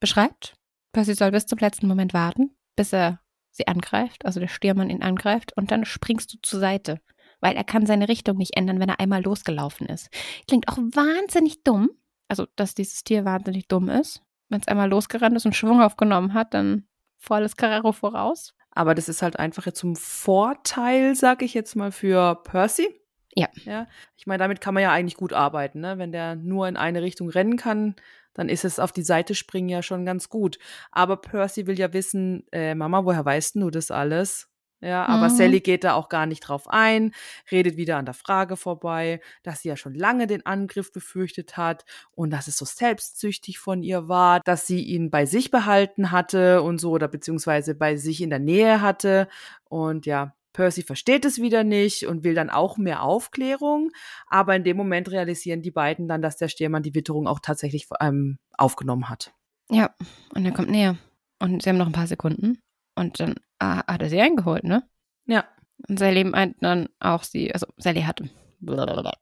[0.00, 0.54] beschreibt.
[0.92, 3.20] Percy soll bis zum letzten Moment warten, bis er
[3.50, 7.00] sie angreift, also der Stiermann ihn angreift, und dann springst du zur Seite,
[7.40, 10.08] weil er kann seine Richtung nicht ändern, wenn er einmal losgelaufen ist.
[10.46, 11.90] Klingt auch wahnsinnig dumm,
[12.28, 14.22] also dass dieses Tier wahnsinnig dumm ist.
[14.48, 16.86] Wenn es einmal losgerannt ist und Schwung aufgenommen hat, dann
[17.18, 18.54] volles Carrero voraus.
[18.70, 22.88] Aber das ist halt einfach jetzt zum Vorteil, sag ich jetzt mal, für Percy.
[23.34, 23.48] Ja.
[23.64, 23.86] ja.
[24.16, 25.80] Ich meine, damit kann man ja eigentlich gut arbeiten.
[25.80, 25.98] Ne?
[25.98, 27.96] Wenn der nur in eine Richtung rennen kann,
[28.34, 30.58] dann ist es auf die Seite springen ja schon ganz gut.
[30.92, 34.48] Aber Percy will ja wissen, äh, Mama, woher weißt du das alles?
[34.80, 35.36] Ja, aber mhm.
[35.36, 37.12] Sally geht da auch gar nicht drauf ein,
[37.50, 41.86] redet wieder an der Frage vorbei, dass sie ja schon lange den Angriff befürchtet hat
[42.12, 46.60] und dass es so selbstsüchtig von ihr war, dass sie ihn bei sich behalten hatte
[46.62, 49.28] und so oder beziehungsweise bei sich in der Nähe hatte.
[49.64, 53.92] Und ja, Percy versteht es wieder nicht und will dann auch mehr Aufklärung.
[54.26, 57.88] Aber in dem Moment realisieren die beiden dann, dass der Stiermann die Witterung auch tatsächlich
[58.00, 59.32] ähm, aufgenommen hat.
[59.70, 59.94] Ja,
[60.34, 60.96] und er kommt näher.
[61.38, 62.58] Und sie haben noch ein paar Sekunden.
[62.94, 64.88] Und dann hat er sie eingeholt, ne?
[65.26, 65.44] Ja.
[65.88, 68.22] Und Sally meint dann auch sie, also Sally hat.
[68.60, 69.12] Blablabla.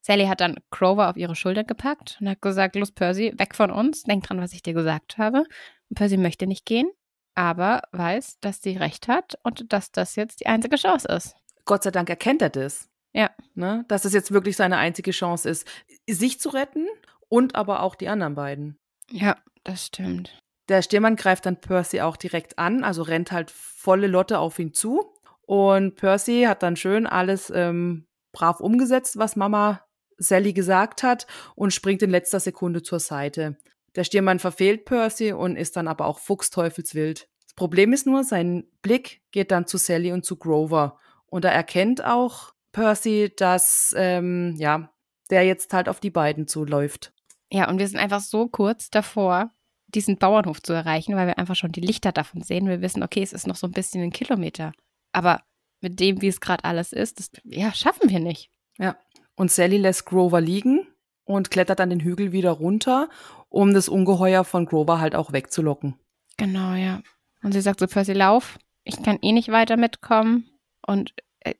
[0.00, 3.70] Sally hat dann Crover auf ihre Schulter gepackt und hat gesagt: Los, Percy, weg von
[3.70, 4.02] uns.
[4.04, 5.44] Denk dran, was ich dir gesagt habe.
[5.88, 6.90] Und Percy möchte nicht gehen
[7.34, 11.36] aber weiß, dass sie recht hat und dass das jetzt die einzige Chance ist.
[11.64, 12.88] Gott sei Dank erkennt er das.
[13.12, 13.30] Ja.
[13.54, 13.84] Ne?
[13.88, 15.66] Dass es jetzt wirklich seine einzige Chance ist,
[16.08, 16.86] sich zu retten
[17.28, 18.78] und aber auch die anderen beiden.
[19.10, 20.41] Ja, das stimmt.
[20.68, 24.72] Der Stiermann greift dann Percy auch direkt an, also rennt halt volle Lotte auf ihn
[24.72, 25.12] zu.
[25.42, 29.84] Und Percy hat dann schön alles ähm, brav umgesetzt, was Mama
[30.18, 33.56] Sally gesagt hat und springt in letzter Sekunde zur Seite.
[33.94, 37.28] Der Stiermann verfehlt Percy und ist dann aber auch fuchsteufelswild.
[37.44, 40.98] Das Problem ist nur, sein Blick geht dann zu Sally und zu Grover.
[41.26, 44.90] Und er erkennt auch Percy, dass, ähm, ja,
[45.30, 47.12] der jetzt halt auf die beiden zuläuft.
[47.50, 49.50] Ja, und wir sind einfach so kurz davor,
[49.94, 52.68] diesen Bauernhof zu erreichen, weil wir einfach schon die Lichter davon sehen.
[52.68, 54.72] Wir wissen, okay, es ist noch so ein bisschen ein Kilometer.
[55.12, 55.42] Aber
[55.80, 58.50] mit dem, wie es gerade alles ist, das, ja, schaffen wir nicht.
[58.78, 58.96] Ja.
[59.34, 60.86] Und Sally lässt Grover liegen
[61.24, 63.08] und klettert dann den Hügel wieder runter,
[63.48, 65.96] um das Ungeheuer von Grover halt auch wegzulocken.
[66.36, 67.02] Genau, ja.
[67.42, 70.48] Und sie sagt so, Percy, lauf, ich kann eh nicht weiter mitkommen.
[70.86, 71.54] Und äh,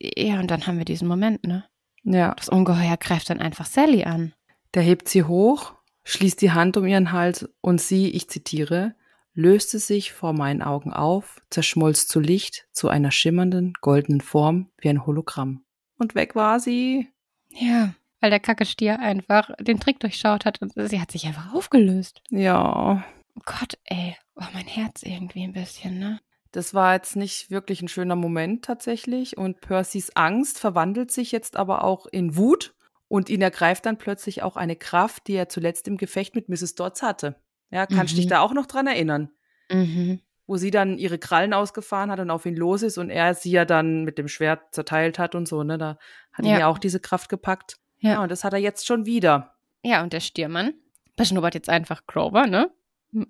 [0.00, 1.64] ja, und dann haben wir diesen Moment, ne?
[2.04, 2.34] Ja.
[2.34, 4.34] Das Ungeheuer greift dann einfach Sally an.
[4.74, 5.74] Der hebt sie hoch,
[6.04, 8.94] schließt die Hand um ihren Hals und sie, ich zitiere,
[9.34, 14.88] löste sich vor meinen Augen auf, zerschmolz zu Licht, zu einer schimmernden, goldenen Form wie
[14.88, 15.64] ein Hologramm.
[15.98, 17.08] Und weg war sie.
[17.50, 22.22] Ja weil der Kackestier einfach den Trick durchschaut hat und sie hat sich einfach aufgelöst.
[22.30, 23.04] Ja.
[23.34, 24.16] Oh Gott, ey.
[24.36, 26.20] Oh, mein Herz irgendwie ein bisschen, ne?
[26.52, 29.36] Das war jetzt nicht wirklich ein schöner Moment tatsächlich.
[29.36, 32.74] Und Percys Angst verwandelt sich jetzt aber auch in Wut
[33.12, 36.76] und ihn ergreift dann plötzlich auch eine Kraft, die er zuletzt im Gefecht mit Mrs.
[36.76, 37.36] Dodds hatte.
[37.70, 38.30] Ja, kannst du dich mhm.
[38.30, 39.28] da auch noch dran erinnern?
[39.70, 40.20] Mhm.
[40.46, 43.50] Wo sie dann ihre Krallen ausgefahren hat und auf ihn los ist und er sie
[43.50, 45.76] ja dann mit dem Schwert zerteilt hat und so, ne?
[45.76, 45.98] Da
[46.32, 46.52] hat ja.
[46.52, 47.76] ihn ja auch diese Kraft gepackt.
[47.98, 48.22] Ja.
[48.22, 49.56] und das hat er jetzt schon wieder.
[49.84, 50.72] Ja, und der Stiermann
[51.14, 52.70] beschnuppert jetzt einfach Grover, ne?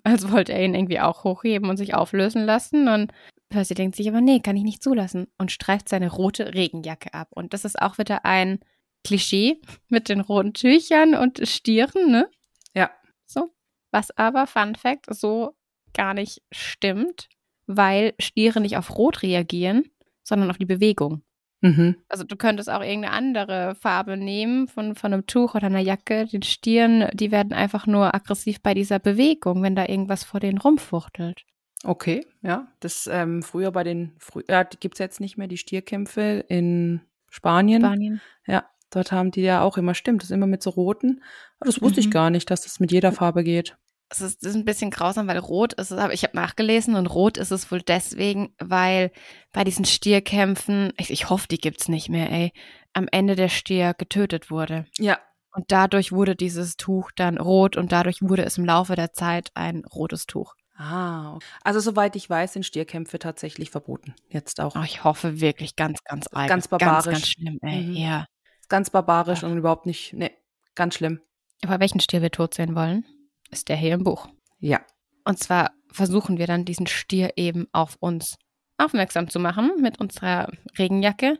[0.05, 2.87] Als wollte er ihn irgendwie auch hochheben und sich auflösen lassen.
[2.87, 3.11] Und
[3.49, 5.27] Percy denkt sich aber, nee, kann ich nicht zulassen.
[5.37, 7.27] Und streift seine rote Regenjacke ab.
[7.31, 8.59] Und das ist auch wieder ein
[9.03, 12.29] Klischee mit den roten Tüchern und Stieren, ne?
[12.73, 12.91] Ja.
[13.25, 13.53] So.
[13.91, 15.55] Was aber, Fun Fact, so
[15.93, 17.29] gar nicht stimmt,
[17.67, 19.89] weil Stiere nicht auf Rot reagieren,
[20.23, 21.23] sondern auf die Bewegung.
[21.61, 21.95] Mhm.
[22.09, 26.25] Also du könntest auch irgendeine andere Farbe nehmen von, von einem Tuch oder einer Jacke.
[26.25, 30.57] Die Stirn, die werden einfach nur aggressiv bei dieser Bewegung, wenn da irgendwas vor denen
[30.57, 31.43] rumfuchtelt.
[31.85, 32.67] Okay, ja.
[32.81, 37.01] Das ähm, früher bei den, frü ja, gibt es jetzt nicht mehr, die Stierkämpfe in
[37.29, 37.81] Spanien.
[37.81, 38.21] Spanien.
[38.45, 38.65] Ja,
[38.95, 41.21] dort haben die ja auch immer, stimmt, das ist immer mit so roten.
[41.59, 42.07] Aber das wusste mhm.
[42.07, 43.77] ich gar nicht, dass das mit jeder Farbe geht
[44.13, 47.07] es ist, ist, ein bisschen grausam, weil rot ist es, aber ich habe nachgelesen und
[47.07, 49.11] rot ist es wohl deswegen, weil
[49.51, 52.53] bei diesen Stierkämpfen, ich, ich hoffe, die gibt es nicht mehr, ey,
[52.93, 54.85] am Ende der Stier getötet wurde.
[54.97, 55.19] Ja.
[55.51, 59.51] Und dadurch wurde dieses Tuch dann rot und dadurch wurde es im Laufe der Zeit
[59.53, 60.55] ein rotes Tuch.
[60.75, 61.45] Ah, okay.
[61.63, 64.15] also soweit ich weiß, sind Stierkämpfe tatsächlich verboten.
[64.29, 64.75] Jetzt auch.
[64.75, 66.49] Oh, ich hoffe wirklich ganz, ganz arg.
[66.49, 67.05] Ganz barbarisch.
[67.05, 67.81] Ganz, ganz schlimm, ey.
[67.83, 67.93] Mhm.
[67.93, 68.25] Ja.
[68.69, 69.47] Ganz barbarisch Ach.
[69.49, 70.31] und überhaupt nicht, ne,
[70.75, 71.21] ganz schlimm.
[71.63, 73.05] Aber welchen Stier wir tot sehen wollen?
[73.53, 74.27] ist der hier im Buch.
[74.59, 74.81] Ja.
[75.23, 78.37] Und zwar versuchen wir dann diesen Stier eben auf uns
[78.77, 81.39] aufmerksam zu machen mit unserer Regenjacke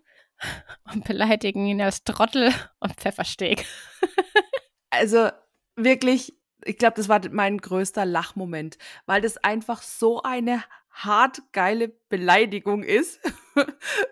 [0.94, 3.66] und beleidigen ihn als Trottel und Pfeffersteg.
[4.90, 5.30] also
[5.76, 11.90] wirklich, ich glaube, das war mein größter Lachmoment, weil das einfach so eine hart geile
[11.90, 13.20] Beleidigung ist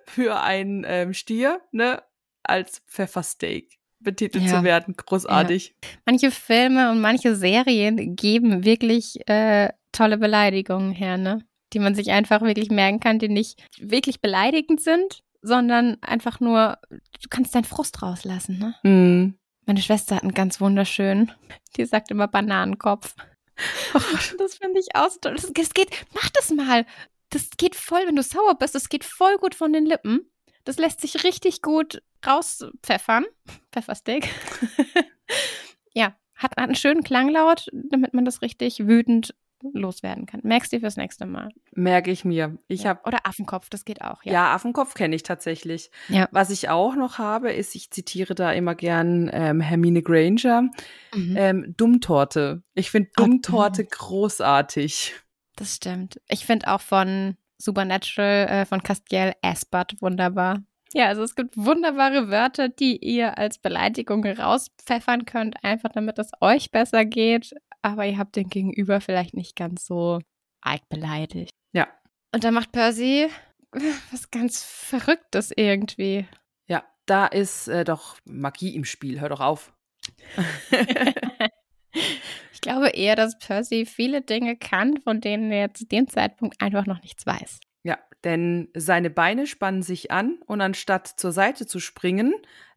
[0.05, 2.01] für einen ähm, Stier, ne,
[2.44, 4.58] als Pfeffersteak betitelt Ja.
[4.58, 4.96] zu werden.
[4.98, 5.76] Großartig.
[6.06, 11.46] Manche Filme und manche Serien geben wirklich äh, tolle Beleidigungen her, ne?
[11.74, 16.78] Die man sich einfach wirklich merken kann, die nicht wirklich beleidigend sind, sondern einfach nur,
[16.89, 18.76] du kannst deinen Frust rauslassen, ne?
[18.84, 19.36] Mhm.
[19.68, 21.32] Meine Schwester hat einen ganz wunderschönen,
[21.78, 23.16] die sagt immer Bananenkopf.
[24.39, 25.36] das finde ich auch so toll.
[25.36, 26.86] Das, das geht, mach das mal.
[27.30, 30.30] Das geht voll, wenn du sauer bist, das geht voll gut von den Lippen.
[30.64, 33.26] Das lässt sich richtig gut rauspfeffern.
[33.72, 34.30] Pfeffersteak.
[35.93, 39.34] ja, hat, einen schönen Klanglaut, damit man das richtig wütend
[39.74, 40.39] loswerden kann.
[40.43, 41.49] Merkst du fürs nächste Mal.
[41.74, 42.57] Merke ich mir.
[42.68, 42.89] Ich ja.
[42.89, 44.24] habe Oder Affenkopf, das geht auch.
[44.24, 44.55] Ja, Ja.
[44.55, 45.91] Affenkopf kenne ich tatsächlich.
[46.09, 46.28] Ja.
[46.32, 50.70] Was ich auch noch habe, ist, ich zitiere da immer gern ähm, Hermine Granger,
[51.14, 51.36] Mhm.
[51.38, 52.64] ähm, Dummtorte.
[52.74, 55.14] Ich finde Oh, Dummtorte großartig.
[55.57, 56.20] Das stimmt.
[56.28, 60.64] Ich finde auch von Supernatural, äh, von Castiel Aspert wunderbar.
[60.93, 66.32] Ja, also es gibt wunderbare Wörter, die ihr als Beleidigung rauspfeffern könnt, einfach damit es
[66.41, 67.53] euch besser geht.
[67.82, 70.20] Aber ihr habt den Gegenüber vielleicht nicht ganz so
[70.59, 71.51] arg beleidigt.
[71.72, 71.88] Ja.
[72.34, 73.30] Und dann macht Percy
[74.12, 76.28] was ganz Verrücktes irgendwie.
[76.68, 79.22] Ja, da ist äh, doch Magie im Spiel.
[79.22, 79.74] Hör doch auf.
[82.54, 86.86] ich glaube eher, dass Percy viele Dinge kann, von denen er zu dem Zeitpunkt einfach
[86.86, 87.60] noch nichts weiß.
[87.84, 92.34] Ja, denn seine Beine spannen sich an und anstatt zur Seite zu springen,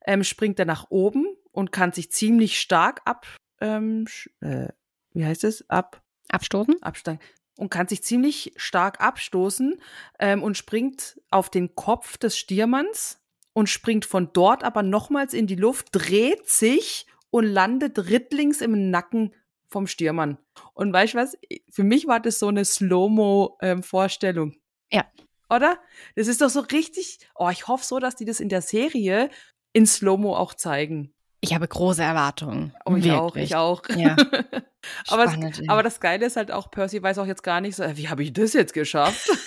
[0.06, 3.26] ähm, springt er nach oben und kann sich ziemlich stark ab,
[3.60, 4.06] ähm,
[4.40, 4.68] äh,
[5.12, 6.82] wie heißt es, ab, Abstoßen?
[6.82, 7.20] absteigen
[7.56, 9.80] und kann sich ziemlich stark abstoßen
[10.18, 13.20] ähm, und springt auf den Kopf des Stiermanns
[13.52, 18.90] und springt von dort aber nochmals in die Luft, dreht sich und landet rittlings im
[18.90, 19.34] Nacken
[19.66, 20.38] vom Stiermann.
[20.72, 21.36] Und weißt du was?
[21.68, 24.54] Für mich war das so eine Slow-Mo-Vorstellung.
[24.92, 25.04] Ja.
[25.50, 25.80] Oder?
[26.14, 27.18] Das ist doch so richtig.
[27.34, 29.30] Oh, ich hoffe so, dass die das in der Serie
[29.72, 31.12] in Slow-Mo auch zeigen.
[31.40, 32.72] Ich habe große Erwartungen.
[32.84, 33.82] Oh, ich auch, ich auch.
[33.96, 34.14] Ja.
[35.08, 35.68] aber, Spannend, ey.
[35.68, 38.08] aber das Geile ist halt auch, Percy weiß auch jetzt gar nicht so, äh, wie
[38.08, 39.28] habe ich das jetzt geschafft?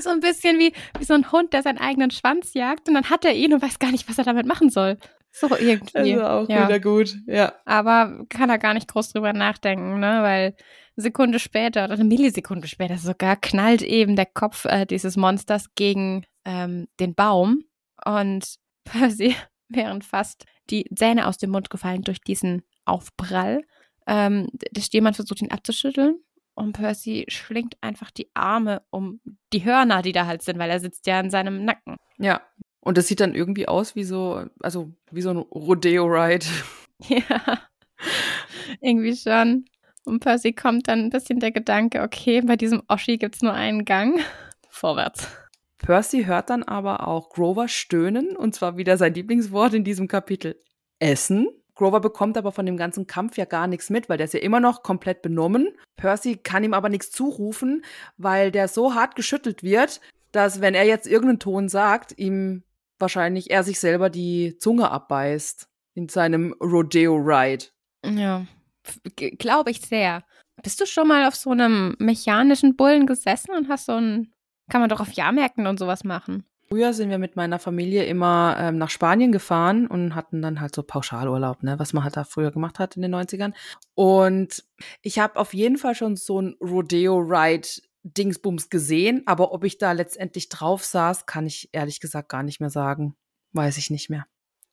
[0.00, 3.10] So ein bisschen wie, wie so ein Hund, der seinen eigenen Schwanz jagt und dann
[3.10, 4.98] hat er ihn und weiß gar nicht, was er damit machen soll.
[5.40, 6.14] So irgendwie.
[6.14, 6.64] Also auch ja.
[6.64, 7.16] wieder gut.
[7.26, 7.54] Ja.
[7.64, 10.22] Aber kann er gar nicht groß drüber nachdenken, ne?
[10.22, 10.54] Weil
[10.96, 15.74] eine Sekunde später oder eine Millisekunde später sogar knallt eben der Kopf äh, dieses Monsters
[15.74, 17.64] gegen ähm, den Baum
[18.04, 19.36] und Percy,
[19.68, 23.62] während fast die Zähne aus dem Mund gefallen durch diesen Aufprall,
[24.06, 26.16] ähm, Stiermann versucht ihn abzuschütteln
[26.54, 29.20] und Percy schlingt einfach die Arme um
[29.52, 31.96] die Hörner, die da halt sind, weil er sitzt ja in seinem Nacken.
[32.18, 32.40] Ja.
[32.80, 36.46] Und das sieht dann irgendwie aus wie so, also wie so ein Rodeo-Ride.
[37.06, 37.60] Ja,
[38.80, 39.66] irgendwie schon.
[40.04, 43.52] Und Percy kommt dann ein bisschen der Gedanke, okay, bei diesem Oschi gibt es nur
[43.52, 44.20] einen Gang.
[44.68, 45.28] Vorwärts.
[45.78, 50.60] Percy hört dann aber auch Grover stöhnen, und zwar wieder sein Lieblingswort in diesem Kapitel.
[50.98, 51.48] Essen.
[51.74, 54.40] Grover bekommt aber von dem ganzen Kampf ja gar nichts mit, weil der ist ja
[54.40, 55.68] immer noch komplett benommen.
[55.96, 57.84] Percy kann ihm aber nichts zurufen,
[58.16, 60.00] weil der so hart geschüttelt wird,
[60.32, 62.64] dass wenn er jetzt irgendeinen Ton sagt, ihm
[62.98, 67.66] wahrscheinlich er sich selber die Zunge abbeißt in seinem Rodeo-Ride.
[68.04, 68.46] Ja,
[69.16, 70.24] glaube ich sehr.
[70.62, 74.32] Bist du schon mal auf so einem mechanischen Bullen gesessen und hast so ein,
[74.70, 76.44] kann man doch auf Jahrmärkten und sowas machen?
[76.68, 80.74] Früher sind wir mit meiner Familie immer ähm, nach Spanien gefahren und hatten dann halt
[80.74, 83.54] so Pauschalurlaub, ne, was man halt da früher gemacht hat in den 90ern.
[83.94, 84.64] Und
[85.00, 86.56] ich habe auf jeden Fall schon so ein
[88.04, 92.60] Rodeo-Ride-Dingsbums gesehen, aber ob ich da letztendlich drauf saß, kann ich ehrlich gesagt gar nicht
[92.60, 93.14] mehr sagen.
[93.52, 94.26] Weiß ich nicht mehr.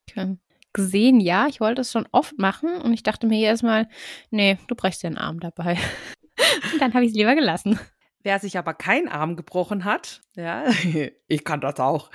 [0.10, 0.38] Okay.
[0.74, 3.88] Gesehen, ja, ich wollte es schon oft machen und ich dachte mir jedes Mal,
[4.30, 5.78] nee, du brichst dir einen Arm dabei.
[6.74, 7.80] und dann habe ich es lieber gelassen.
[8.22, 10.66] Wer sich aber keinen Arm gebrochen hat, ja,
[11.28, 12.12] ich kann das auch,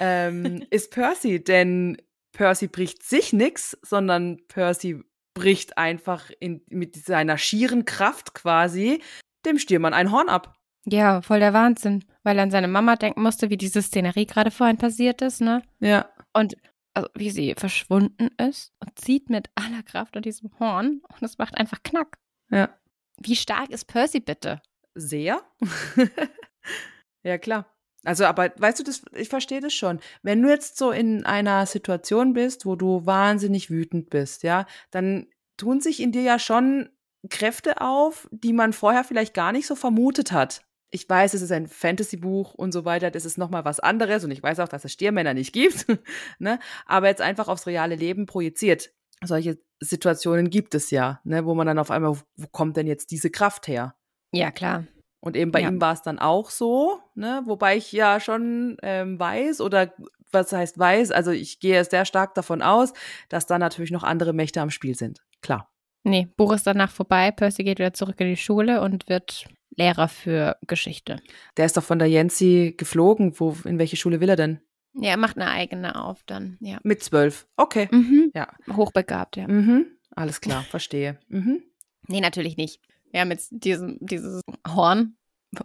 [0.00, 2.00] ähm, ist Percy, denn
[2.32, 5.02] Percy bricht sich nix, sondern Percy
[5.34, 9.02] bricht einfach in, mit seiner schieren Kraft quasi
[9.48, 10.54] dem Stiermann ein Horn ab.
[10.86, 14.50] Ja, voll der Wahnsinn, weil er an seine Mama denken musste, wie diese Szenerie gerade
[14.50, 15.62] vorhin passiert ist, ne?
[15.80, 16.08] Ja.
[16.32, 16.56] Und
[16.94, 21.38] also, wie sie verschwunden ist und zieht mit aller Kraft an diesem Horn und es
[21.38, 22.18] macht einfach Knack.
[22.50, 22.70] Ja.
[23.18, 24.60] Wie stark ist Percy bitte?
[24.94, 25.42] Sehr.
[27.22, 27.66] ja, klar.
[28.04, 30.00] Also, aber weißt du, das, ich verstehe das schon.
[30.22, 35.26] Wenn du jetzt so in einer Situation bist, wo du wahnsinnig wütend bist, ja, dann
[35.56, 36.88] tun sich in dir ja schon
[37.30, 40.62] Kräfte auf, die man vorher vielleicht gar nicht so vermutet hat.
[40.90, 44.30] Ich weiß, es ist ein Fantasy-Buch und so weiter, das ist nochmal was anderes und
[44.30, 45.86] ich weiß auch, dass es Stiermänner nicht gibt,
[46.38, 46.58] ne?
[46.86, 48.90] aber jetzt einfach aufs reale Leben projiziert.
[49.22, 51.44] Solche Situationen gibt es ja, ne?
[51.44, 53.96] wo man dann auf einmal, wo kommt denn jetzt diese Kraft her?
[54.32, 54.84] Ja, klar.
[55.20, 55.68] Und eben bei Ja.
[55.68, 57.42] ihm war es dann auch so, ne?
[57.46, 59.92] Wobei ich ja schon ähm, weiß oder
[60.30, 62.92] was heißt weiß, also ich gehe sehr stark davon aus,
[63.28, 65.24] dass da natürlich noch andere Mächte am Spiel sind.
[65.42, 65.72] Klar.
[66.08, 67.30] Nee, Buch ist danach vorbei.
[67.30, 71.20] Percy geht wieder zurück in die Schule und wird Lehrer für Geschichte.
[71.56, 73.38] Der ist doch von der Jensi geflogen.
[73.38, 74.60] Wo, in welche Schule will er denn?
[74.94, 76.56] Ja, er macht eine eigene auf dann.
[76.60, 76.78] Ja.
[76.82, 77.46] Mit zwölf.
[77.56, 77.88] Okay.
[77.92, 78.32] Mhm.
[78.34, 78.48] Ja.
[78.74, 79.46] Hochbegabt, ja.
[79.46, 79.86] Mhm.
[80.16, 81.18] Alles klar, verstehe.
[81.28, 81.62] Mhm.
[82.08, 82.80] Nee, natürlich nicht.
[83.12, 85.16] Wir haben jetzt diesem, dieses Horn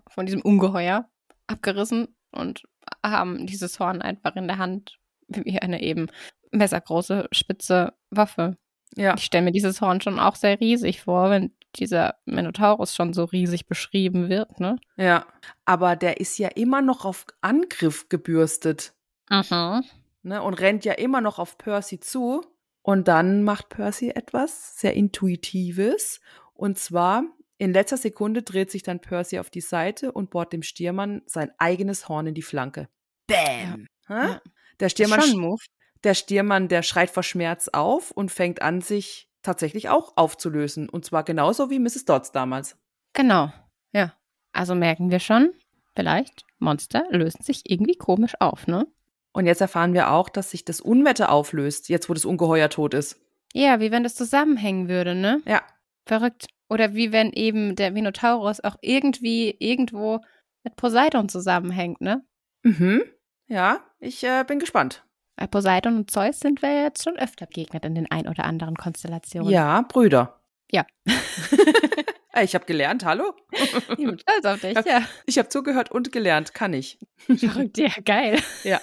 [0.09, 1.09] von diesem Ungeheuer
[1.47, 2.63] abgerissen und
[3.03, 6.07] haben dieses Horn einfach in der Hand wie eine eben
[6.51, 8.57] messergroße, spitze Waffe.
[8.95, 9.15] Ja.
[9.15, 13.23] Ich stelle mir dieses Horn schon auch sehr riesig vor, wenn dieser Minotaurus schon so
[13.23, 14.77] riesig beschrieben wird, ne?
[14.95, 15.25] Ja.
[15.65, 18.93] Aber der ist ja immer noch auf Angriff gebürstet.
[19.29, 19.83] Mhm.
[20.21, 20.41] Ne?
[20.41, 22.43] Und rennt ja immer noch auf Percy zu.
[22.81, 26.19] Und dann macht Percy etwas sehr Intuitives.
[26.53, 27.23] Und zwar,
[27.57, 31.51] in letzter Sekunde dreht sich dann Percy auf die Seite und bohrt dem Stiermann sein
[31.57, 32.89] eigenes Horn in die Flanke.
[33.27, 33.87] Bam!
[34.09, 34.41] Ja.
[34.79, 35.21] Der Stiermann.
[36.03, 40.89] Der Stiermann, der schreit vor Schmerz auf und fängt an, sich tatsächlich auch aufzulösen.
[40.89, 42.05] Und zwar genauso wie Mrs.
[42.05, 42.77] Dodds damals.
[43.13, 43.51] Genau.
[43.91, 44.13] Ja.
[44.51, 45.51] Also merken wir schon,
[45.95, 48.87] vielleicht, Monster lösen sich irgendwie komisch auf, ne?
[49.33, 52.93] Und jetzt erfahren wir auch, dass sich das Unwetter auflöst, jetzt wo das Ungeheuer tot
[52.93, 53.19] ist.
[53.53, 55.41] Ja, wie wenn das zusammenhängen würde, ne?
[55.45, 55.63] Ja.
[56.05, 56.47] Verrückt.
[56.69, 60.19] Oder wie wenn eben der Minotaurus auch irgendwie irgendwo
[60.63, 62.23] mit Poseidon zusammenhängt, ne?
[62.63, 63.03] Mhm.
[63.47, 65.03] Ja, ich äh, bin gespannt.
[65.35, 68.75] Weil Poseidon und Zeus sind wir jetzt schon öfter begegnet in den ein oder anderen
[68.75, 69.51] Konstellationen.
[69.51, 70.39] Ja, Brüder.
[70.71, 70.85] Ja.
[72.33, 73.33] Ey, ich habe gelernt, hallo?
[73.51, 75.03] Ich bin stolz auf dich, ja.
[75.25, 76.99] Ich habe zugehört und gelernt, kann ich.
[77.17, 78.39] Verrückt, ja, geil.
[78.63, 78.79] Ja.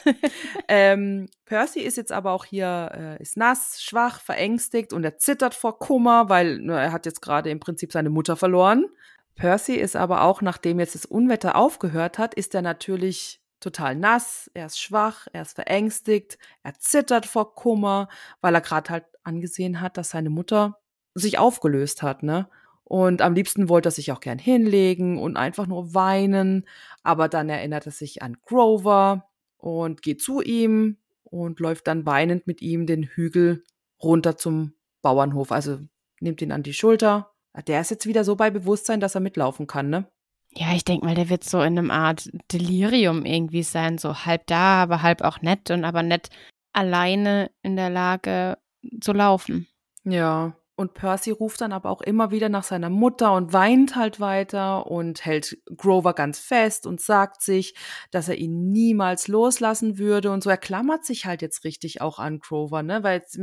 [0.69, 5.55] ähm, Percy ist jetzt aber auch hier, äh, ist nass, schwach, verängstigt und er zittert
[5.55, 8.87] vor Kummer, weil ne, er hat jetzt gerade im Prinzip seine Mutter verloren.
[9.35, 14.51] Percy ist aber auch, nachdem jetzt das Unwetter aufgehört hat, ist er natürlich total nass,
[14.55, 18.09] er ist schwach, er ist verängstigt, er zittert vor Kummer,
[18.41, 20.79] weil er gerade halt angesehen hat, dass seine Mutter
[21.15, 22.49] sich aufgelöst hat, ne?
[22.85, 26.67] Und am liebsten wollte er sich auch gern hinlegen und einfach nur weinen.
[27.05, 32.49] Aber dann erinnert er sich an Grover und geht zu ihm und läuft dann weinend
[32.49, 33.63] mit ihm den Hügel
[34.03, 35.53] runter zum Bauernhof.
[35.53, 35.79] Also
[36.19, 37.31] nimmt ihn an die Schulter.
[37.69, 40.11] Der ist jetzt wieder so bei Bewusstsein, dass er mitlaufen kann, ne?
[40.53, 44.47] Ja, ich denke mal, der wird so in einem Art Delirium irgendwie sein, so halb
[44.47, 46.31] da, aber halb auch nett und aber nicht
[46.73, 48.59] alleine in der Lage
[49.01, 49.69] zu laufen.
[50.05, 50.57] Ja.
[50.77, 54.87] Und Percy ruft dann aber auch immer wieder nach seiner Mutter und weint halt weiter
[54.87, 57.75] und hält Grover ganz fest und sagt sich,
[58.11, 60.31] dass er ihn niemals loslassen würde.
[60.31, 63.03] Und so er klammert sich halt jetzt richtig auch an Grover, ne?
[63.03, 63.39] Weil jetzt,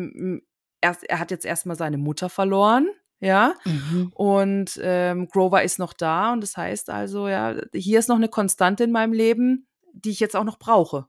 [0.81, 2.89] erst, er hat jetzt erstmal seine Mutter verloren,
[3.19, 3.55] ja.
[4.13, 8.29] Und ähm, Grover ist noch da und das heißt also, ja, hier ist noch eine
[8.29, 11.07] Konstante in meinem Leben, die ich jetzt auch noch brauche.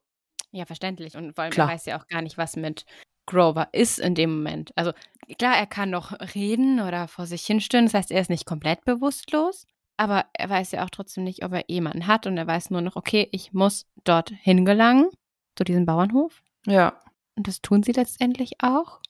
[0.50, 1.16] Ja, verständlich.
[1.16, 1.68] Und vor allem, Klar.
[1.68, 2.86] er weiß ja auch gar nicht, was mit
[3.26, 4.72] Grover ist in dem Moment.
[4.76, 4.92] Also
[5.36, 7.84] klar, er kann noch reden oder vor sich hinstören.
[7.84, 9.66] Das heißt, er ist nicht komplett bewusstlos.
[9.98, 12.26] Aber er weiß ja auch trotzdem nicht, ob er jemanden hat.
[12.26, 15.10] Und er weiß nur noch, okay, ich muss dort hingelangen,
[15.56, 16.42] zu diesem Bauernhof.
[16.66, 17.00] Ja.
[17.36, 19.00] Und das tun sie letztendlich auch.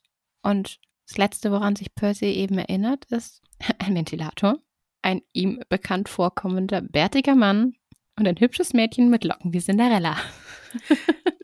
[0.41, 0.79] Und
[1.09, 3.41] das Letzte, woran sich Percy eben erinnert, ist
[3.79, 4.59] ein Ventilator,
[5.01, 7.73] ein ihm bekannt vorkommender, bärtiger Mann
[8.17, 10.17] und ein hübsches Mädchen mit Locken wie Cinderella.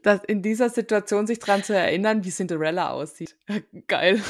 [0.04, 3.36] Das, in dieser Situation sich dran zu erinnern, wie Cinderella aussieht.
[3.88, 4.22] Geil.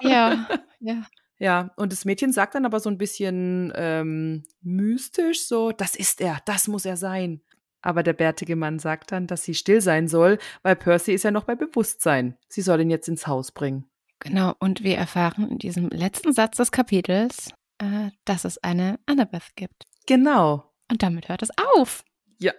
[0.00, 1.04] Ja, ja.
[1.40, 6.20] Ja, und das Mädchen sagt dann aber so ein bisschen ähm, mystisch, so, das ist
[6.20, 7.40] er, das muss er sein.
[7.82, 11.32] Aber der bärtige Mann sagt dann, dass sie still sein soll, weil Percy ist ja
[11.32, 12.38] noch bei Bewusstsein.
[12.48, 13.90] Sie soll ihn jetzt ins Haus bringen.
[14.24, 19.54] Genau, und wir erfahren in diesem letzten Satz des Kapitels, äh, dass es eine Annabeth
[19.54, 19.84] gibt.
[20.06, 20.72] Genau.
[20.90, 22.04] Und damit hört es auf.
[22.38, 22.52] Ja.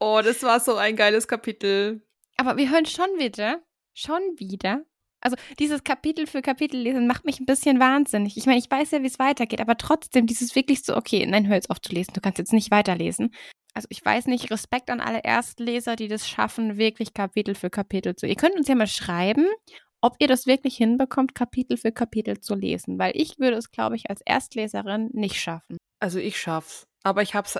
[0.00, 2.06] Oh, das war so ein geiles Kapitel.
[2.36, 3.62] Aber wir hören schon wieder,
[3.92, 4.84] schon wieder.
[5.20, 8.36] Also dieses Kapitel für Kapitel lesen macht mich ein bisschen wahnsinnig.
[8.36, 11.46] Ich meine, ich weiß ja, wie es weitergeht, aber trotzdem dieses wirklich so, okay, nein,
[11.46, 13.34] hör jetzt auf zu lesen, du kannst jetzt nicht weiterlesen.
[13.72, 18.14] Also ich weiß nicht, Respekt an alle Erstleser, die das schaffen, wirklich Kapitel für Kapitel
[18.14, 18.26] zu.
[18.26, 19.46] Ihr könnt uns ja mal schreiben,
[20.04, 23.96] ob ihr das wirklich hinbekommt, Kapitel für Kapitel zu lesen, weil ich würde es, glaube
[23.96, 25.78] ich, als Erstleserin nicht schaffen.
[25.98, 26.86] Also ich schaff's.
[27.02, 27.58] Aber ich hab's.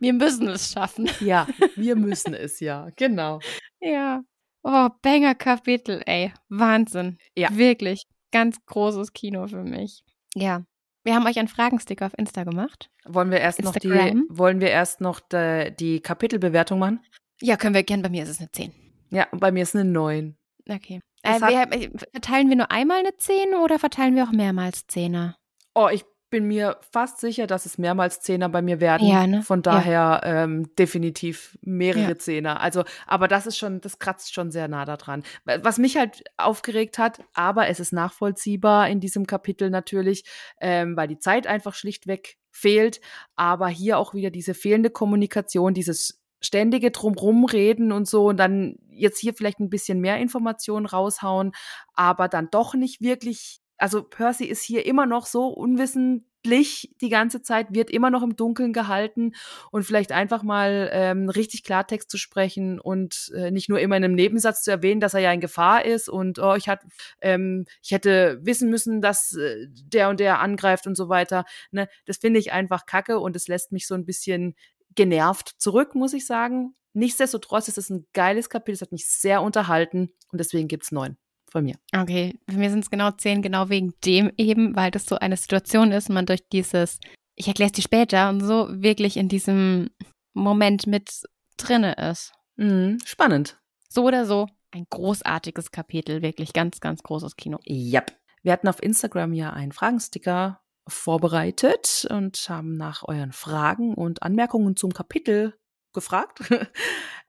[0.00, 1.08] Wir müssen es schaffen.
[1.20, 1.46] ja,
[1.76, 2.90] wir müssen es ja.
[2.96, 3.38] Genau.
[3.80, 4.22] Ja.
[4.64, 6.32] Oh, Banger Kapitel, ey.
[6.48, 7.18] Wahnsinn.
[7.36, 7.56] Ja.
[7.56, 8.02] Wirklich.
[8.32, 10.02] Ganz großes Kino für mich.
[10.34, 10.64] Ja.
[11.04, 12.90] Wir haben euch einen Fragensticker auf Insta gemacht.
[13.06, 14.26] Wollen wir erst noch die, Instagram.
[14.28, 17.00] wollen wir erst noch die, die Kapitelbewertung machen?
[17.40, 18.02] Ja, können wir gern.
[18.02, 18.87] Bei mir ist es eine 10.
[19.10, 20.36] Ja, und bei mir ist eine 9.
[20.68, 21.00] Okay.
[21.22, 25.36] Äh, wir, äh, verteilen wir nur einmal eine 10 oder verteilen wir auch mehrmals Zehner?
[25.74, 29.08] Oh, ich bin mir fast sicher, dass es mehrmals Zehner bei mir werden.
[29.08, 29.42] Ja, ne?
[29.42, 29.62] Von Ja.
[29.62, 32.18] daher ähm, definitiv mehrere Ja.
[32.18, 32.60] Zehner.
[32.60, 35.22] Also, aber das ist schon, das kratzt schon sehr nah daran.
[35.44, 40.24] Was mich halt aufgeregt hat, aber es ist nachvollziehbar in diesem Kapitel natürlich,
[40.60, 43.00] ähm, weil die Zeit einfach schlichtweg fehlt.
[43.34, 49.18] Aber hier auch wieder diese fehlende Kommunikation, dieses ständige Drumrumreden und so und dann jetzt
[49.18, 51.52] hier vielleicht ein bisschen mehr Informationen raushauen,
[51.94, 53.60] aber dann doch nicht wirklich.
[53.76, 58.34] Also Percy ist hier immer noch so unwissentlich die ganze Zeit, wird immer noch im
[58.34, 59.34] Dunkeln gehalten
[59.70, 64.02] und vielleicht einfach mal ähm, richtig Klartext zu sprechen und äh, nicht nur immer in
[64.02, 66.80] einem Nebensatz zu erwähnen, dass er ja in Gefahr ist und oh, ich, hat,
[67.20, 71.44] ähm, ich hätte wissen müssen, dass äh, der und der angreift und so weiter.
[71.70, 71.88] Ne?
[72.04, 74.56] Das finde ich einfach kacke und es lässt mich so ein bisschen
[74.98, 76.74] genervt zurück, muss ich sagen.
[76.92, 81.16] Nichtsdestotrotz ist es ein geiles Kapitel, es hat mich sehr unterhalten und deswegen gibt's neun
[81.48, 81.76] von mir.
[81.96, 85.36] Okay, für mich sind es genau zehn, genau wegen dem eben, weil das so eine
[85.36, 86.98] Situation ist und man durch dieses,
[87.36, 89.90] ich erkläre es dir später und so, wirklich in diesem
[90.34, 91.22] Moment mit
[91.56, 92.32] drinne ist.
[92.56, 93.60] Mhm, spannend.
[93.88, 97.60] So oder so, ein großartiges Kapitel, wirklich ganz, ganz großes Kino.
[97.68, 98.12] Yep.
[98.42, 104.76] Wir hatten auf Instagram ja einen Fragensticker vorbereitet und haben nach euren Fragen und Anmerkungen
[104.76, 105.54] zum Kapitel
[105.92, 106.40] gefragt.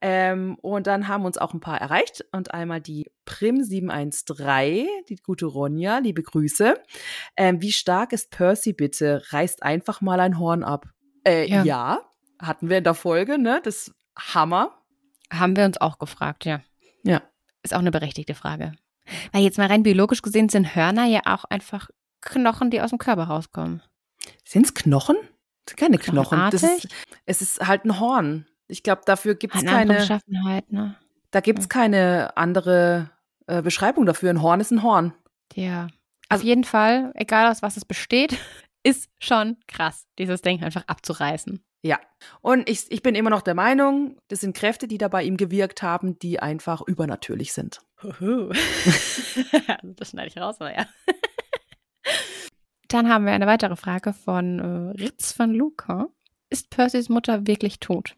[0.01, 2.26] ähm, und dann haben uns auch ein paar erreicht.
[2.32, 6.76] Und einmal die Prim713, die gute Ronja, liebe Grüße.
[7.38, 9.24] Ähm, wie stark ist Percy bitte?
[9.30, 10.88] Reißt einfach mal ein Horn ab.
[11.26, 11.64] Äh, Ja.
[11.64, 12.01] ja.
[12.39, 13.62] hatten wir in der Folge, ne?
[13.64, 14.78] Das Hammer.
[15.32, 16.62] Haben wir uns auch gefragt, ja.
[17.03, 17.22] Ja.
[17.64, 18.72] Ist auch eine berechtigte Frage.
[19.32, 21.89] Weil jetzt mal rein biologisch gesehen sind Hörner ja auch einfach
[22.22, 23.82] Knochen, die aus dem Körper rauskommen.
[24.45, 25.15] Sind's Knochen?
[25.65, 26.39] Das sind keine Knochen.
[26.51, 26.88] Ist,
[27.26, 28.47] es ist halt ein Horn.
[28.67, 29.95] Ich glaube, dafür gibt es keine.
[29.95, 30.95] Beschaffenheit, ne?
[31.32, 33.11] Da gibt es keine andere
[33.47, 34.30] äh, Beschreibung dafür.
[34.32, 35.13] Ein Horn ist ein Horn.
[35.53, 35.88] Ja.
[36.28, 38.38] Also- Auf jeden Fall, egal aus was es besteht,
[38.84, 41.63] ist schon krass, dieses Ding einfach abzureißen.
[41.82, 41.97] Ja.
[42.41, 45.38] Und ich, ich bin immer noch der Meinung, das sind Kräfte, die da bei ihm
[45.38, 47.80] gewirkt haben, die einfach übernatürlich sind.
[49.84, 50.86] das schneide ich raus, aber ja.
[52.90, 56.08] Dann haben wir eine weitere Frage von äh, Ritz von Luca.
[56.50, 58.16] Ist Percys Mutter wirklich tot?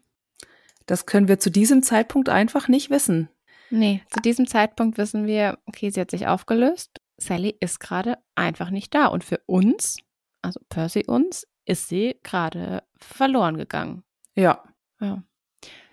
[0.86, 3.28] Das können wir zu diesem Zeitpunkt einfach nicht wissen.
[3.70, 7.00] Nee, zu diesem Zeitpunkt wissen wir, okay, sie hat sich aufgelöst.
[7.18, 9.06] Sally ist gerade einfach nicht da.
[9.06, 9.98] Und für uns,
[10.40, 14.02] also Percy uns, ist sie gerade verloren gegangen.
[14.34, 14.64] Ja.
[15.00, 15.22] Ja.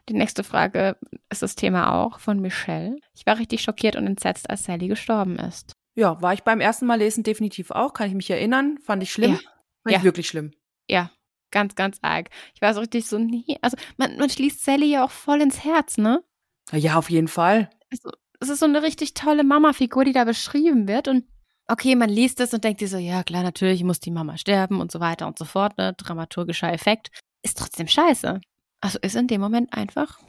[0.07, 0.97] Die nächste Frage
[1.29, 2.97] ist das Thema auch von Michelle.
[3.13, 5.75] Ich war richtig schockiert und entsetzt, als Sally gestorben ist.
[5.99, 8.77] Ja, war ich beim ersten Mal lesen definitiv auch, kann ich mich erinnern.
[8.77, 9.33] Fand ich schlimm.
[9.33, 9.37] Ja.
[9.83, 9.97] Fand Ja.
[9.97, 10.51] ich wirklich schlimm.
[10.89, 11.11] Ja,
[11.51, 12.29] ganz, ganz arg.
[12.55, 15.63] Ich war so richtig so, nee, also man, man schließt Sally ja auch voll ins
[15.63, 16.23] Herz, ne?
[16.71, 17.69] Ja, auf jeden Fall.
[17.91, 21.25] Also, es ist so eine richtig tolle Mama-Figur, die da beschrieben wird und
[21.67, 24.79] okay, man liest es und denkt sich so, ja klar, natürlich muss die Mama sterben
[24.79, 25.93] und so weiter und so fort, ne?
[25.97, 27.09] Dramaturgischer Effekt.
[27.43, 28.39] Ist trotzdem scheiße.
[28.79, 30.19] Also ist in dem Moment einfach.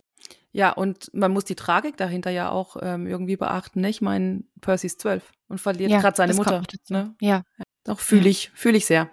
[0.53, 3.81] Ja, und man muss die Tragik dahinter ja auch ähm, irgendwie beachten.
[3.83, 3.89] Ne?
[3.91, 6.63] Ich meine, Percy ist zwölf und verliert Ja, gerade seine Mutter.
[6.89, 7.15] Ne?
[7.21, 7.43] Ja.
[7.85, 8.31] Doch, fühle Ja.
[8.31, 9.11] ich, fühle ich sehr.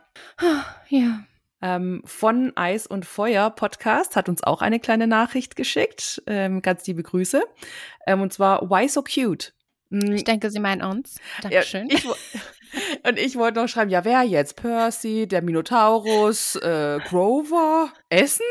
[0.89, 1.19] Ja.
[1.61, 6.21] Ähm, von Eis und Feuer Podcast hat uns auch eine kleine Nachricht geschickt.
[6.27, 7.43] Ähm, ganz liebe Grüße.
[8.05, 9.53] Ähm, und zwar, why so cute?
[9.89, 11.15] Ich denke, Sie meinen uns.
[11.43, 11.87] ja, Dankeschön.
[11.89, 12.15] ich, wo-
[13.07, 14.55] und ich wollte noch schreiben, ja, wer jetzt?
[14.55, 18.45] Percy, der Minotaurus, äh, Grover, Essen?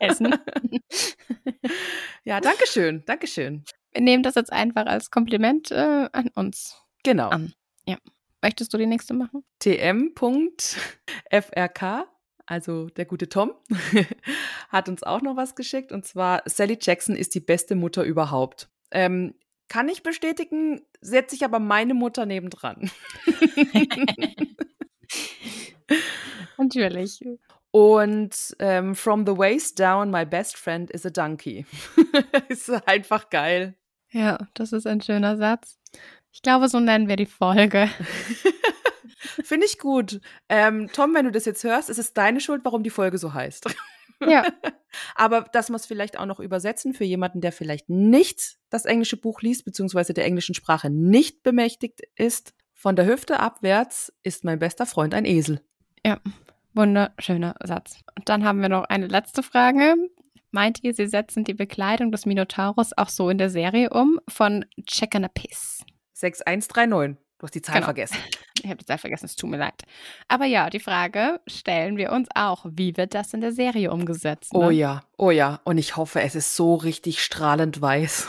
[0.00, 0.34] Essen.
[2.24, 3.64] Ja, Dankeschön, Dankeschön.
[3.92, 6.76] Wir nehmen das jetzt einfach als Kompliment äh, an uns.
[7.02, 7.30] Genau.
[7.30, 7.54] An.
[8.40, 9.42] Möchtest du die nächste machen?
[9.58, 10.24] tm.frk,
[12.46, 13.52] also der gute Tom,
[14.68, 15.90] hat uns auch noch was geschickt.
[15.90, 18.70] Und zwar, Sally Jackson ist die beste Mutter überhaupt.
[18.92, 19.34] Ähm,
[19.68, 22.90] kann ich bestätigen, setze ich aber meine Mutter nebendran.
[26.56, 27.24] Natürlich.
[27.70, 31.66] Und ähm, From the waist down, my best friend is a donkey.
[32.48, 33.74] ist einfach geil.
[34.10, 35.78] Ja, das ist ein schöner Satz.
[36.32, 37.90] Ich glaube, so nennen wir die Folge.
[39.44, 40.20] Finde ich gut.
[40.48, 43.34] Ähm, Tom, wenn du das jetzt hörst, ist es deine Schuld, warum die Folge so
[43.34, 43.66] heißt.
[44.26, 44.44] Ja.
[45.14, 49.16] Aber dass wir es vielleicht auch noch übersetzen für jemanden, der vielleicht nicht das englische
[49.16, 52.54] Buch liest, beziehungsweise der englischen Sprache nicht bemächtigt ist.
[52.72, 55.60] Von der Hüfte abwärts ist mein bester Freund ein Esel.
[56.06, 56.20] Ja,
[56.74, 58.00] wunderschöner Satz.
[58.16, 59.94] Und dann haben wir noch eine letzte Frage.
[60.50, 64.20] Meint ihr, sie setzen die Bekleidung des Minotaurus auch so in der Serie um?
[64.28, 65.84] Von Checkanapiss.
[66.14, 67.27] 6139.
[67.38, 67.86] Du hast die Zahl Genau.
[67.86, 68.16] vergessen.
[68.60, 69.84] Ich habe die Zeit vergessen, es tut mir leid.
[70.26, 72.66] Aber ja, die Frage stellen wir uns auch.
[72.68, 74.52] Wie wird das in der Serie umgesetzt?
[74.52, 74.58] Ne?
[74.58, 75.60] Oh ja, oh ja.
[75.62, 78.26] Und ich hoffe, es ist so richtig strahlend weiß.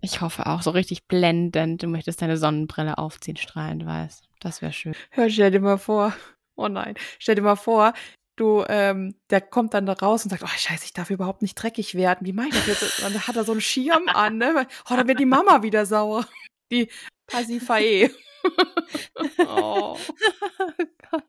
[0.00, 1.82] Ich hoffe auch, so richtig blendend.
[1.82, 4.22] Du möchtest deine Sonnenbrille aufziehen, strahlend weiß.
[4.38, 4.94] Das wäre schön.
[5.10, 6.14] Hör stell dir mal vor,
[6.54, 6.94] Oh nein.
[7.18, 7.92] Stell dir mal vor,
[8.36, 11.56] du, ähm, der kommt dann da raus und sagt, oh scheiße, ich darf überhaupt nicht
[11.56, 12.24] dreckig werden.
[12.24, 13.02] Wie mache ich das jetzt?
[13.02, 14.68] Dann hat er so einen Schirm an, ne?
[14.88, 16.24] Oh, dann wird die Mama wieder sauer.
[16.70, 16.88] Die
[17.26, 18.10] Pasifae.
[19.38, 19.96] oh.
[19.96, 21.24] oh Gott.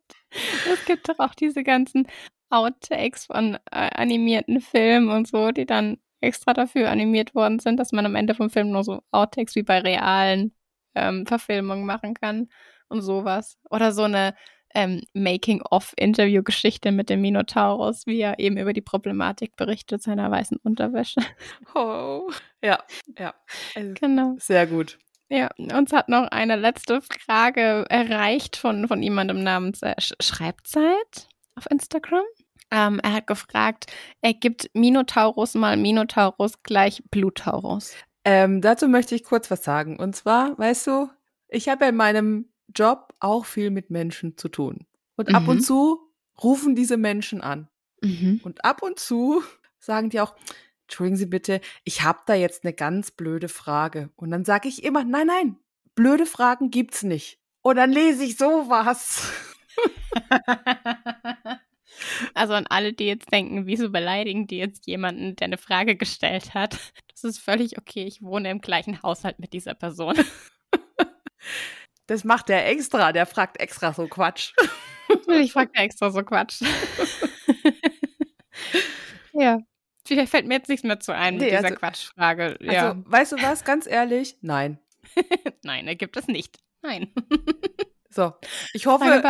[0.72, 2.07] Es gibt doch auch diese ganzen
[2.49, 7.91] Outtakes von äh, animierten Filmen und so, die dann extra dafür animiert worden sind, dass
[7.91, 10.55] man am Ende vom Film nur so Outtakes wie bei realen
[10.95, 12.49] ähm, Verfilmungen machen kann
[12.88, 13.57] und sowas.
[13.70, 14.36] Oder so eine
[14.74, 21.22] ähm, Making-of-Interview-Geschichte mit dem Minotaurus, wie er eben über die Problematik berichtet seiner weißen Unterwäsche.
[21.76, 22.30] Oh.
[22.61, 22.84] Ja,
[23.18, 23.34] ja.
[23.76, 24.36] Also, genau.
[24.38, 24.97] Sehr gut.
[25.34, 31.66] Ja, uns hat noch eine letzte Frage erreicht von, von jemandem namens äh, Schreibzeit auf
[31.72, 32.22] Instagram.
[32.70, 37.96] Ähm, er hat gefragt, ergibt Minotaurus mal Minotaurus gleich Blutaurus?
[38.26, 39.98] Ähm, dazu möchte ich kurz was sagen.
[39.98, 41.10] Und zwar, weißt du,
[41.48, 44.86] ich habe in meinem Job auch viel mit Menschen zu tun.
[45.16, 45.36] Und mhm.
[45.36, 45.62] ab und mhm.
[45.62, 46.00] zu
[46.44, 47.70] rufen diese Menschen an.
[48.04, 48.40] Mhm.
[48.44, 49.42] Und ab und zu
[49.80, 50.36] sagen die auch,
[50.94, 54.12] entschuldigen Sie bitte, ich habe da jetzt eine ganz blöde Frage.
[54.16, 55.58] Und dann sage ich immer, nein, nein,
[55.96, 57.39] blöde Fragen gibt's nicht.
[57.64, 59.32] Und dann lese ich sowas.
[62.34, 66.56] Also an alle, die jetzt denken, wieso beleidigen die jetzt jemanden, der eine Frage gestellt
[66.56, 66.78] hat.
[67.08, 68.04] Das ist völlig okay.
[68.06, 70.16] Ich wohne im gleichen Haushalt mit dieser Person.
[72.08, 74.54] Das macht der extra, der fragt extra so Quatsch.
[75.08, 76.62] Natürlich fragt er extra so Quatsch.
[79.34, 79.60] ja.
[80.06, 82.58] Vielleicht fällt mir jetzt nichts mehr zu ein mit nee, dieser also, Quatschfrage.
[82.62, 82.89] Ja.
[82.89, 84.38] Also, weißt du was, ganz ehrlich?
[84.41, 84.80] Nein.
[85.64, 86.58] Nein, er gibt es nicht.
[86.82, 87.12] Nein.
[88.10, 88.34] so,
[88.74, 89.24] ich hoffe,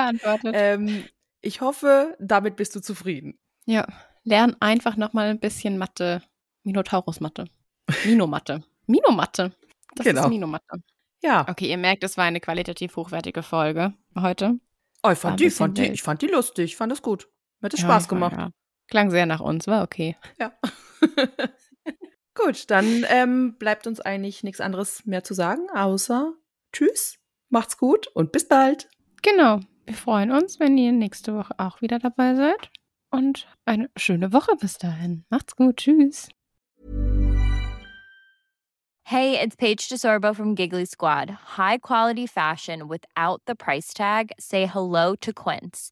[0.46, 1.06] ähm,
[1.42, 3.38] ich hoffe, damit bist du zufrieden.
[3.66, 3.86] Ja,
[4.24, 6.22] lern einfach nochmal ein bisschen Mathe.
[6.64, 7.46] Minotaurus-Mathe.
[8.06, 8.64] Minomatte.
[8.88, 9.52] Minomatte.
[9.96, 10.24] Das genau.
[10.24, 10.82] ist Minomatte.
[11.22, 11.46] Ja.
[11.48, 14.60] Okay, ihr merkt, es war eine qualitativ hochwertige Folge heute.
[15.04, 17.28] Oh, ich fand, die, fand die, ich fand die lustig, ich fand es gut.
[17.60, 18.38] Mir hat es ja, Spaß gemacht.
[18.38, 18.52] Ja.
[18.88, 20.16] Klang sehr nach uns, war okay.
[20.40, 20.54] Ja.
[22.36, 26.34] gut, dann ähm, bleibt uns eigentlich nichts anderes mehr zu sagen, außer
[26.72, 27.20] Tschüss,
[27.50, 28.90] macht's gut und bis bald.
[29.22, 29.60] Genau.
[29.86, 32.72] Wir freuen uns, wenn ihr nächste Woche auch wieder dabei seid.
[33.12, 35.26] Und eine schöne Woche bis dahin.
[35.30, 35.78] Macht's gut.
[35.78, 36.30] Tschüss.
[39.06, 41.30] Hey, it's Paige DeSorbo from Giggly Squad.
[41.58, 44.32] High quality fashion without the price tag.
[44.40, 45.92] Say hello to Quince.